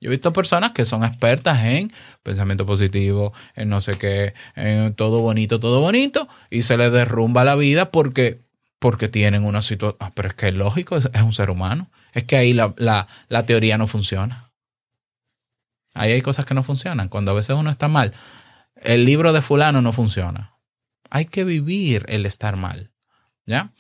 Yo 0.00 0.08
he 0.08 0.10
visto 0.10 0.32
personas 0.32 0.72
que 0.72 0.86
son 0.86 1.04
expertas 1.04 1.62
en 1.64 1.92
pensamiento 2.22 2.64
positivo, 2.64 3.34
en 3.54 3.68
no 3.68 3.82
sé 3.82 3.98
qué, 3.98 4.32
en 4.56 4.94
todo 4.94 5.20
bonito, 5.20 5.60
todo 5.60 5.80
bonito, 5.80 6.26
y 6.48 6.62
se 6.62 6.78
les 6.78 6.90
derrumba 6.90 7.44
la 7.44 7.54
vida 7.54 7.90
porque, 7.90 8.40
porque 8.78 9.08
tienen 9.08 9.44
una 9.44 9.60
situación. 9.60 9.98
Ah, 10.00 10.12
pero 10.14 10.28
es 10.28 10.34
que 10.34 10.48
es 10.48 10.54
lógico, 10.54 10.96
es, 10.96 11.10
es 11.12 11.20
un 11.20 11.34
ser 11.34 11.50
humano. 11.50 11.90
Es 12.14 12.24
que 12.24 12.36
ahí 12.36 12.54
la, 12.54 12.72
la, 12.78 13.08
la 13.28 13.44
teoría 13.44 13.76
no 13.76 13.86
funciona. 13.86 14.50
Ahí 15.92 16.12
hay 16.12 16.22
cosas 16.22 16.46
que 16.46 16.54
no 16.54 16.62
funcionan. 16.62 17.08
Cuando 17.08 17.32
a 17.32 17.34
veces 17.34 17.54
uno 17.54 17.70
está 17.70 17.88
mal, 17.88 18.14
el 18.76 19.04
libro 19.04 19.34
de 19.34 19.42
fulano 19.42 19.82
no 19.82 19.92
funciona. 19.92 20.56
Hay 21.10 21.26
que 21.26 21.44
vivir 21.44 22.06
el 22.08 22.24
estar 22.24 22.56
mal. 22.56 22.90
¿Ya? 23.44 23.72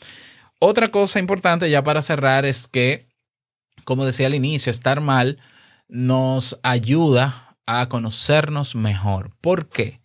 Otra 0.58 0.88
cosa 0.88 1.18
importante 1.18 1.70
ya 1.70 1.82
para 1.82 2.02
cerrar 2.02 2.44
es 2.44 2.66
que, 2.68 3.08
como 3.84 4.04
decía 4.04 4.26
al 4.26 4.34
inicio, 4.34 4.70
estar 4.70 5.00
mal 5.00 5.38
nos 5.90 6.58
ayuda 6.62 7.56
a 7.66 7.88
conocernos 7.88 8.74
mejor. 8.74 9.32
¿Por 9.40 9.68
qué? 9.68 10.00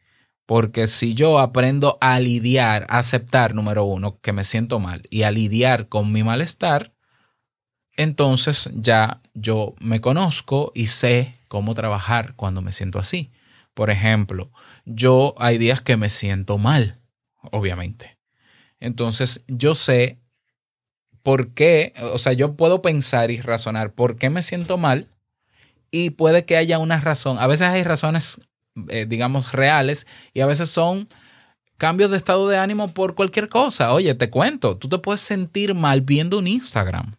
Porque 0.46 0.88
si 0.88 1.14
yo 1.14 1.40
aprendo 1.40 1.98
a 2.02 2.20
lidiar, 2.20 2.86
a 2.90 3.00
aceptar, 3.00 3.56
número 3.56 3.86
uno, 3.86 4.20
que 4.20 4.34
me 4.34 4.44
siento 4.44 4.80
mal 4.80 5.04
y 5.10 5.24
a 5.24 5.32
lidiar 5.32 5.88
con 5.88 6.12
mi 6.12 6.24
malestar, 6.24 6.94
entonces 7.98 8.70
ya 8.74 9.22
yo 9.34 9.74
me 9.80 10.02
conozco 10.02 10.72
y 10.76 10.88
sé 10.88 11.40
cómo 11.48 11.74
trabajar 11.74 12.36
cuando 12.36 12.62
me 12.62 12.72
siento 12.72 13.00
así. 13.00 13.32
Por 13.74 13.90
ejemplo, 13.90 14.52
yo 14.86 15.34
hay 15.38 15.58
días 15.58 15.82
que 15.82 15.98
me 15.98 16.10
siento 16.10 16.58
mal, 16.58 17.00
obviamente. 17.52 18.18
Entonces 18.80 19.46
yo 19.48 19.74
sé 19.76 20.20
por 21.24 21.54
qué, 21.54 21.94
o 22.14 22.18
sea, 22.18 22.34
yo 22.34 22.56
puedo 22.56 22.82
pensar 22.82 23.32
y 23.32 23.42
razonar 23.42 23.94
por 23.94 24.18
qué 24.18 24.30
me 24.30 24.44
siento 24.44 24.78
mal 24.78 25.08
y 25.96 26.10
puede 26.10 26.44
que 26.44 26.58
haya 26.58 26.78
una 26.78 27.00
razón. 27.00 27.38
A 27.40 27.48
veces 27.48 27.70
hay 27.70 27.82
razones, 27.84 28.42
eh, 28.90 29.06
digamos, 29.08 29.54
reales 29.54 30.08
y 30.34 30.42
a 30.42 30.46
veces 30.46 30.70
son 30.70 31.08
cambios 31.78 32.12
de 32.12 32.18
estado 32.18 32.50
de 32.50 32.58
ánimo 32.58 32.90
por 32.90 33.16
cualquier 33.16 33.48
cosa. 33.48 33.94
Oye, 33.94 34.14
te 34.14 34.30
cuento, 34.30 34.76
tú 34.76 34.90
te 34.90 34.98
puedes 34.98 35.22
sentir 35.22 35.74
mal 35.74 36.02
viendo 36.02 36.38
un 36.38 36.48
Instagram. 36.48 37.16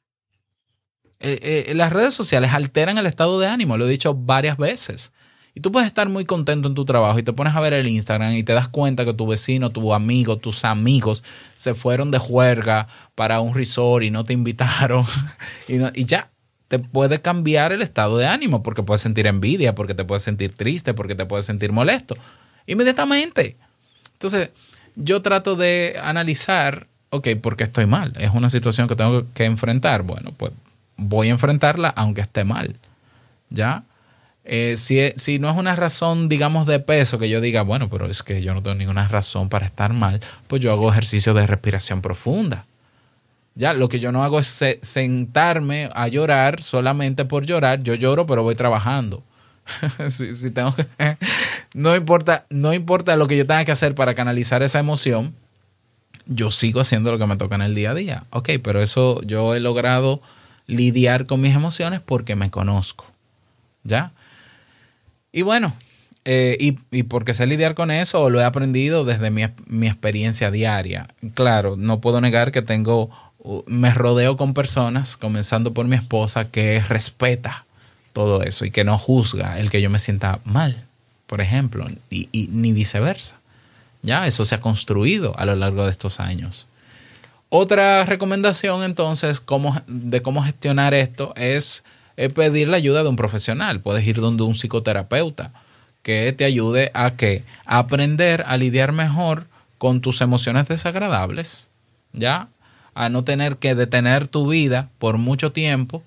Eh, 1.21 1.65
eh, 1.69 1.75
las 1.75 1.91
redes 1.91 2.13
sociales 2.13 2.53
alteran 2.53 2.99
el 2.99 3.07
estado 3.07 3.41
de 3.41 3.47
ánimo, 3.47 3.79
lo 3.79 3.87
he 3.87 3.91
dicho 3.91 4.13
varias 4.13 4.59
veces. 4.59 5.11
Y 5.55 5.61
tú 5.61 5.73
puedes 5.73 5.87
estar 5.87 6.07
muy 6.11 6.27
contento 6.27 6.69
en 6.69 6.75
tu 6.75 6.85
trabajo 6.85 7.19
y 7.19 7.23
te 7.23 7.33
pones 7.33 7.57
a 7.57 7.61
ver 7.61 7.73
el 7.73 7.89
Instagram 7.89 8.35
y 8.35 8.43
te 8.43 8.53
das 8.53 8.69
cuenta 8.69 9.07
que 9.07 9.15
tu 9.15 9.27
vecino, 9.27 9.71
tu 9.71 9.95
amigo, 9.95 10.37
tus 10.37 10.67
amigos 10.67 11.25
se 11.55 11.73
fueron 11.73 12.11
de 12.11 12.19
juerga 12.19 12.89
para 13.15 13.41
un 13.41 13.55
resort 13.55 14.05
y 14.05 14.11
no 14.11 14.23
te 14.23 14.35
invitaron. 14.35 15.07
y, 15.67 16.05
ya, 16.05 16.31
te 16.69 16.79
puede 16.79 17.21
cambiar 17.21 17.73
el 17.73 17.83
estado 17.83 18.19
de 18.19 18.27
ánimo 18.27 18.63
porque 18.63 18.83
puedes 18.83 19.01
sentir 19.01 19.27
envidia, 19.27 19.75
porque 19.75 19.95
te 19.95 20.05
puedes 20.05 20.23
sentir 20.23 20.53
triste, 20.53 20.95
porque 20.95 21.15
te 21.15 21.25
puedes 21.25 21.47
sentir 21.47 21.73
molesto. 21.73 22.17
Inmediatamente. 22.67 23.57
Entonces, 24.15 24.51
yo 24.97 25.23
trato 25.23 25.57
de 25.57 25.97
analizar, 26.03 26.87
ok, 27.11 27.29
¿por 27.41 27.57
qué 27.57 27.65
estoy 27.65 27.87
mal? 27.87 28.13
Es 28.19 28.31
una 28.33 28.51
situación 28.51 28.89
que 28.89 28.97
tengo 28.97 29.25
que 29.35 29.45
enfrentar. 29.45 30.03
Bueno, 30.03 30.33
pues 30.37 30.53
voy 30.97 31.29
a 31.29 31.33
enfrentarla 31.33 31.89
aunque 31.89 32.23
esté 32.23 32.45
mal. 32.45 32.75
¿Ya? 33.51 33.85
Eh, 34.45 34.77
si, 34.77 35.13
si 35.17 35.39
no 35.39 35.51
es 35.51 35.57
una 35.57 35.77
razón, 35.77 36.29
digamos, 36.29 36.67
de 36.67 36.79
peso, 36.81 37.19
que 37.19 37.29
yo 37.29 37.41
diga, 37.41 37.63
bueno, 37.63 37.89
pero 37.89 38.07
es 38.07 38.23
que 38.23 38.43
yo 38.43 38.55
no 38.55 38.63
tengo 38.63 38.77
ninguna 38.77 39.07
razón 39.07 39.49
para 39.49 39.67
estar 39.67 39.93
mal, 39.93 40.21
pues 40.47 40.63
yo 40.63 40.73
hago 40.73 40.91
ejercicio 40.91 41.35
de 41.35 41.47
respiración 41.47 42.01
profunda. 42.01 42.65
Ya, 43.57 43.73
lo 43.73 43.89
que 43.89 43.99
yo 43.99 44.13
no 44.13 44.23
hago 44.23 44.39
es 44.39 44.47
se- 44.47 44.79
sentarme 44.83 45.91
a 45.95 46.09
llorar 46.09 46.63
solamente 46.63 47.25
por 47.25 47.47
llorar. 47.47 47.83
Yo 47.83 47.95
lloro, 47.95 48.27
pero 48.27 48.43
voy 48.43 48.55
trabajando. 48.55 49.23
si, 50.09 50.51
tengo 50.53 50.73
no 51.75 51.97
importa, 51.97 52.47
no 52.51 52.73
importa 52.73 53.17
lo 53.17 53.27
que 53.27 53.37
yo 53.37 53.47
tenga 53.47 53.65
que 53.65 53.73
hacer 53.73 53.95
para 53.97 54.15
canalizar 54.15 54.63
esa 54.63 54.79
emoción, 54.79 55.35
yo 56.27 56.51
sigo 56.51 56.81
haciendo 56.81 57.11
lo 57.11 57.19
que 57.19 57.27
me 57.27 57.37
toca 57.37 57.55
en 57.57 57.63
el 57.63 57.75
día 57.75 57.91
a 57.91 57.95
día. 57.95 58.25
Ok, 58.31 58.51
pero 58.63 58.83
eso 58.83 59.23
yo 59.23 59.55
he 59.55 59.61
logrado 59.61 60.21
lidiar 60.67 61.27
con 61.27 61.41
mis 61.41 61.55
emociones 61.55 62.01
porque 62.01 62.37
me 62.37 62.51
conozco. 62.51 63.07
¿Ya? 63.85 64.13
Y 65.33 65.43
bueno, 65.43 65.75
eh, 66.25 66.57
y, 66.59 66.79
y 66.91 67.05
porque 67.05 67.35
sé 67.35 67.47
lidiar 67.47 67.75
con 67.75 67.91
eso, 67.91 68.31
lo 68.31 68.41
he 68.41 68.45
aprendido 68.45 69.05
desde 69.05 69.31
mi, 69.31 69.43
mi 69.67 69.87
experiencia 69.87 70.51
diaria. 70.51 71.09
Claro, 71.35 71.77
no 71.77 72.01
puedo 72.01 72.21
negar 72.21 72.53
que 72.53 72.63
tengo, 72.63 73.11
me 73.67 73.93
rodeo 73.93 74.37
con 74.37 74.55
personas, 74.55 75.17
comenzando 75.17 75.73
por 75.73 75.87
mi 75.87 75.97
esposa, 75.97 76.51
que 76.51 76.81
respeta 76.81 77.65
todo 78.13 78.43
eso 78.43 78.65
y 78.65 78.71
que 78.71 78.85
no 78.85 78.99
juzga 78.99 79.59
el 79.59 79.71
que 79.71 79.83
yo 79.83 79.91
me 79.91 79.99
sienta 79.99 80.41
mal, 80.45 80.85
por 81.27 81.41
ejemplo, 81.41 81.87
y, 82.11 82.49
ni 82.53 82.73
viceversa. 82.73 83.39
Ya, 84.03 84.27
eso 84.27 84.45
se 84.45 84.55
ha 84.55 84.61
construido 84.61 85.39
a 85.39 85.45
lo 85.45 85.57
largo 85.57 85.85
de 85.85 85.91
estos 85.91 86.21
años. 86.21 86.67
Otra 87.49 88.05
recomendación 88.05 88.83
entonces 88.83 89.41
cómo, 89.41 89.81
de 89.87 90.23
cómo 90.23 90.43
gestionar 90.43 90.95
esto 90.95 91.33
es 91.37 91.85
eh, 92.17 92.29
pedir 92.29 92.69
la 92.69 92.77
ayuda 92.77 93.03
de 93.03 93.09
un 93.09 93.17
profesional. 93.17 93.81
Puedes 93.81 94.07
ir 94.07 94.21
donde 94.21 94.43
un 94.43 94.55
psicoterapeuta 94.55 95.53
que 96.03 96.33
te 96.33 96.45
ayude 96.45 96.91
a 96.95 97.17
que 97.17 97.45
aprender 97.65 98.45
a 98.47 98.57
lidiar 98.57 98.93
mejor 98.93 99.47
con 99.79 100.01
tus 100.01 100.21
emociones 100.21 100.69
desagradables, 100.69 101.69
ya 102.13 102.49
a 102.97 103.11
no 103.11 103.25
tener 103.25 103.59
que 103.59 103.75
detener 103.75 104.27
tu 104.27 104.49
vida 104.49 104.89
por 104.99 105.19
mucho 105.19 105.53
tiempo 105.53 106.03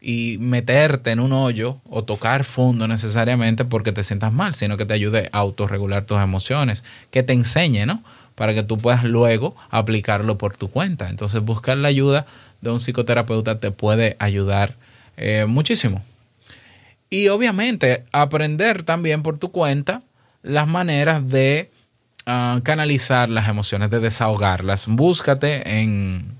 y 0.00 0.36
meterte 0.38 1.12
en 1.12 1.20
un 1.20 1.32
hoyo 1.32 1.78
o 1.88 2.02
tocar 2.02 2.42
fondo 2.42 2.88
necesariamente 2.88 3.64
porque 3.64 3.92
te 3.92 4.02
sientas 4.02 4.32
mal, 4.32 4.56
sino 4.56 4.76
que 4.76 4.84
te 4.84 4.94
ayude 4.94 5.30
a 5.30 5.38
autorregular 5.38 6.06
tus 6.06 6.20
emociones, 6.20 6.82
que 7.12 7.22
te 7.22 7.34
enseñe, 7.34 7.86
¿no? 7.86 8.02
Para 8.34 8.52
que 8.52 8.64
tú 8.64 8.78
puedas 8.78 9.04
luego 9.04 9.54
aplicarlo 9.70 10.36
por 10.36 10.56
tu 10.56 10.70
cuenta. 10.70 11.08
Entonces 11.08 11.40
buscar 11.40 11.76
la 11.76 11.86
ayuda 11.86 12.26
de 12.62 12.70
un 12.70 12.80
psicoterapeuta 12.80 13.60
te 13.60 13.70
puede 13.70 14.16
ayudar 14.18 14.74
eh, 15.16 15.46
muchísimo. 15.46 16.02
Y 17.10 17.28
obviamente 17.28 18.02
aprender 18.10 18.82
también 18.82 19.22
por 19.22 19.38
tu 19.38 19.52
cuenta 19.52 20.02
las 20.42 20.66
maneras 20.66 21.28
de 21.28 21.70
ah, 22.26 22.60
canalizar 22.62 23.28
las 23.28 23.48
emociones, 23.48 23.90
de 23.90 24.00
desahogarlas. 24.00 24.86
Búscate 24.86 25.80
en, 25.80 26.32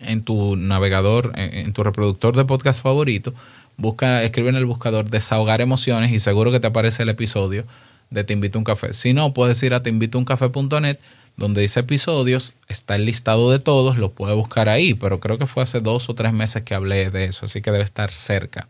en 0.00 0.22
tu 0.22 0.56
navegador, 0.56 1.32
en, 1.36 1.54
en 1.54 1.72
tu 1.72 1.82
reproductor 1.82 2.36
de 2.36 2.44
podcast 2.44 2.82
favorito, 2.82 3.34
busca, 3.76 4.22
escribe 4.22 4.50
en 4.50 4.56
el 4.56 4.66
buscador 4.66 5.08
desahogar 5.10 5.60
emociones 5.60 6.12
y 6.12 6.18
seguro 6.18 6.52
que 6.52 6.60
te 6.60 6.66
aparece 6.66 7.02
el 7.02 7.08
episodio 7.08 7.64
de 8.10 8.24
Te 8.24 8.32
invito 8.32 8.58
a 8.58 8.60
un 8.60 8.64
café. 8.64 8.92
Si 8.92 9.12
no, 9.12 9.34
puedes 9.34 9.62
ir 9.62 9.74
a 9.74 9.82
teinvitouncafé.net 9.82 10.98
donde 11.36 11.62
dice 11.62 11.80
episodios, 11.80 12.54
está 12.68 12.94
el 12.94 13.06
listado 13.06 13.50
de 13.50 13.58
todos, 13.58 13.98
lo 13.98 14.12
puedes 14.12 14.36
buscar 14.36 14.68
ahí, 14.68 14.94
pero 14.94 15.18
creo 15.18 15.36
que 15.36 15.46
fue 15.46 15.64
hace 15.64 15.80
dos 15.80 16.08
o 16.08 16.14
tres 16.14 16.32
meses 16.32 16.62
que 16.62 16.74
hablé 16.74 17.10
de 17.10 17.24
eso, 17.24 17.46
así 17.46 17.60
que 17.60 17.72
debe 17.72 17.82
estar 17.82 18.12
cerca. 18.12 18.68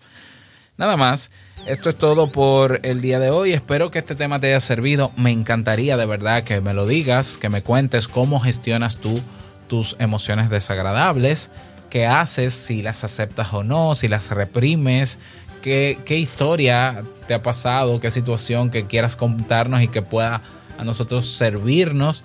Nada 0.76 0.96
más, 0.96 1.30
esto 1.66 1.88
es 1.88 1.96
todo 1.96 2.32
por 2.32 2.80
el 2.82 3.00
día 3.00 3.20
de 3.20 3.30
hoy. 3.30 3.52
Espero 3.52 3.92
que 3.92 4.00
este 4.00 4.16
tema 4.16 4.40
te 4.40 4.48
haya 4.48 4.58
servido. 4.58 5.12
Me 5.16 5.30
encantaría 5.30 5.96
de 5.96 6.04
verdad 6.04 6.42
que 6.42 6.60
me 6.60 6.74
lo 6.74 6.84
digas, 6.87 7.38
que 7.38 7.48
me 7.48 7.62
cuentes 7.62 8.08
cómo 8.08 8.40
gestionas 8.40 8.96
tú 8.96 9.20
tus 9.68 9.94
emociones 10.00 10.50
desagradables, 10.50 11.52
qué 11.90 12.06
haces, 12.06 12.54
si 12.54 12.82
las 12.82 13.04
aceptas 13.04 13.54
o 13.54 13.62
no, 13.62 13.94
si 13.94 14.08
las 14.08 14.30
reprimes, 14.32 15.20
qué, 15.62 15.96
historia 16.08 17.04
te 17.28 17.34
ha 17.34 17.42
pasado, 17.42 18.00
qué 18.00 18.10
situación 18.10 18.70
que 18.70 18.87
quieras 18.87 19.14
contarnos 19.14 19.80
y 19.80 19.88
que 19.88 20.02
pueda 20.02 20.42
a 20.76 20.84
nosotros 20.84 21.26
servirnos. 21.30 22.24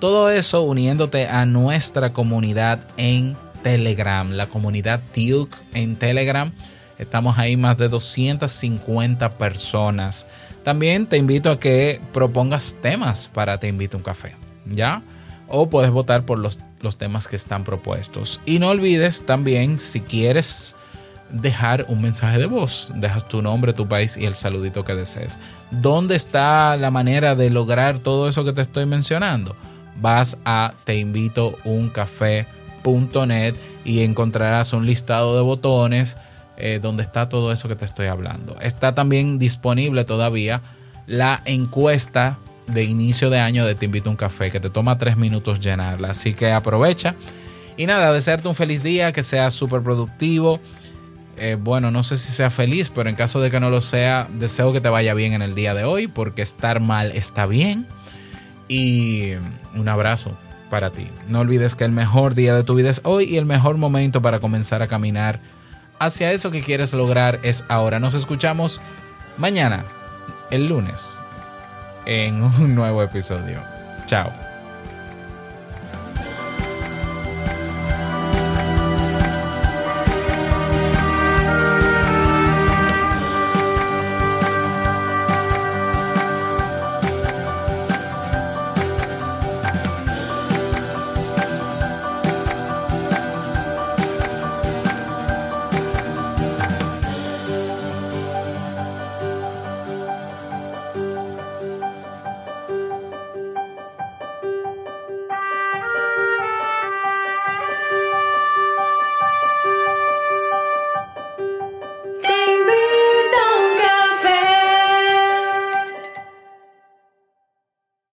Todo 0.00 0.30
eso 0.30 0.62
uniéndote 0.62 1.28
a 1.28 1.46
nuestra 1.46 2.12
comunidad 2.12 2.80
en 2.96 3.36
Telegram, 3.62 4.30
la 4.32 4.48
comunidad 4.48 5.00
Tilk 5.12 5.48
en 5.72 5.96
Telegram. 5.96 6.52
Estamos 6.98 7.38
ahí 7.38 7.56
más 7.56 7.76
de 7.76 7.88
250 7.88 9.30
personas. 9.30 10.26
También 10.62 11.06
te 11.06 11.16
invito 11.16 11.50
a 11.50 11.60
que 11.60 12.00
propongas 12.12 12.76
temas 12.80 13.28
para 13.32 13.58
Te 13.58 13.68
invito 13.68 13.96
a 13.96 13.98
un 13.98 14.04
café, 14.04 14.34
¿ya? 14.66 15.02
O 15.48 15.68
puedes 15.68 15.90
votar 15.90 16.24
por 16.24 16.38
los, 16.38 16.58
los 16.80 16.96
temas 16.96 17.28
que 17.28 17.36
están 17.36 17.64
propuestos. 17.64 18.40
Y 18.46 18.58
no 18.58 18.68
olvides 18.68 19.26
también, 19.26 19.78
si 19.78 20.00
quieres 20.00 20.76
dejar 21.30 21.86
un 21.88 22.00
mensaje 22.00 22.38
de 22.38 22.46
voz, 22.46 22.92
dejas 22.96 23.28
tu 23.28 23.42
nombre, 23.42 23.72
tu 23.72 23.88
país 23.88 24.16
y 24.16 24.24
el 24.24 24.36
saludito 24.36 24.84
que 24.84 24.94
desees. 24.94 25.38
¿Dónde 25.70 26.16
está 26.16 26.76
la 26.76 26.90
manera 26.90 27.34
de 27.34 27.50
lograr 27.50 27.98
todo 27.98 28.28
eso 28.28 28.44
que 28.44 28.52
te 28.52 28.62
estoy 28.62 28.86
mencionando? 28.86 29.56
Vas 30.00 30.38
a 30.44 30.72
teinvitouncafé.net 30.84 33.54
y 33.84 34.00
encontrarás 34.00 34.72
un 34.72 34.86
listado 34.86 35.36
de 35.36 35.42
botones 35.42 36.16
eh, 36.56 36.78
donde 36.80 37.02
está 37.02 37.28
todo 37.28 37.52
eso 37.52 37.68
que 37.68 37.76
te 37.76 37.84
estoy 37.84 38.06
hablando. 38.06 38.56
Está 38.60 38.94
también 38.94 39.38
disponible 39.38 40.04
todavía 40.04 40.62
la 41.06 41.42
encuesta 41.44 42.38
de 42.66 42.84
inicio 42.84 43.30
de 43.30 43.40
año 43.40 43.66
de 43.66 43.74
Te 43.74 43.84
Invito 43.84 44.08
a 44.08 44.12
un 44.12 44.16
Café, 44.16 44.50
que 44.50 44.60
te 44.60 44.70
toma 44.70 44.98
tres 44.98 45.16
minutos 45.16 45.60
llenarla. 45.60 46.10
Así 46.10 46.34
que 46.34 46.52
aprovecha. 46.52 47.14
Y 47.76 47.86
nada, 47.86 48.12
desearte 48.12 48.48
un 48.48 48.54
feliz 48.54 48.82
día, 48.82 49.12
que 49.12 49.22
sea 49.22 49.50
súper 49.50 49.82
productivo. 49.82 50.60
Eh, 51.36 51.56
bueno, 51.60 51.90
no 51.90 52.02
sé 52.04 52.16
si 52.16 52.32
sea 52.32 52.50
feliz, 52.50 52.90
pero 52.94 53.10
en 53.10 53.16
caso 53.16 53.40
de 53.40 53.50
que 53.50 53.58
no 53.58 53.68
lo 53.68 53.80
sea, 53.80 54.28
deseo 54.32 54.72
que 54.72 54.80
te 54.80 54.88
vaya 54.88 55.14
bien 55.14 55.32
en 55.32 55.42
el 55.42 55.54
día 55.54 55.74
de 55.74 55.84
hoy, 55.84 56.06
porque 56.06 56.42
estar 56.42 56.80
mal 56.80 57.10
está 57.12 57.46
bien. 57.46 57.86
Y 58.68 59.32
un 59.74 59.88
abrazo 59.88 60.36
para 60.70 60.90
ti. 60.90 61.08
No 61.28 61.40
olvides 61.40 61.74
que 61.74 61.84
el 61.84 61.92
mejor 61.92 62.34
día 62.34 62.54
de 62.54 62.62
tu 62.62 62.74
vida 62.74 62.90
es 62.90 63.00
hoy 63.04 63.24
y 63.24 63.36
el 63.36 63.44
mejor 63.44 63.76
momento 63.76 64.22
para 64.22 64.40
comenzar 64.40 64.82
a 64.82 64.86
caminar 64.86 65.40
hacia 66.04 66.32
eso 66.32 66.50
que 66.50 66.62
quieres 66.62 66.92
lograr 66.92 67.40
es 67.42 67.64
ahora. 67.68 67.98
Nos 67.98 68.14
escuchamos 68.14 68.80
mañana, 69.36 69.84
el 70.50 70.68
lunes, 70.68 71.18
en 72.06 72.42
un 72.42 72.74
nuevo 72.74 73.02
episodio. 73.02 73.62
Chao. 74.06 74.43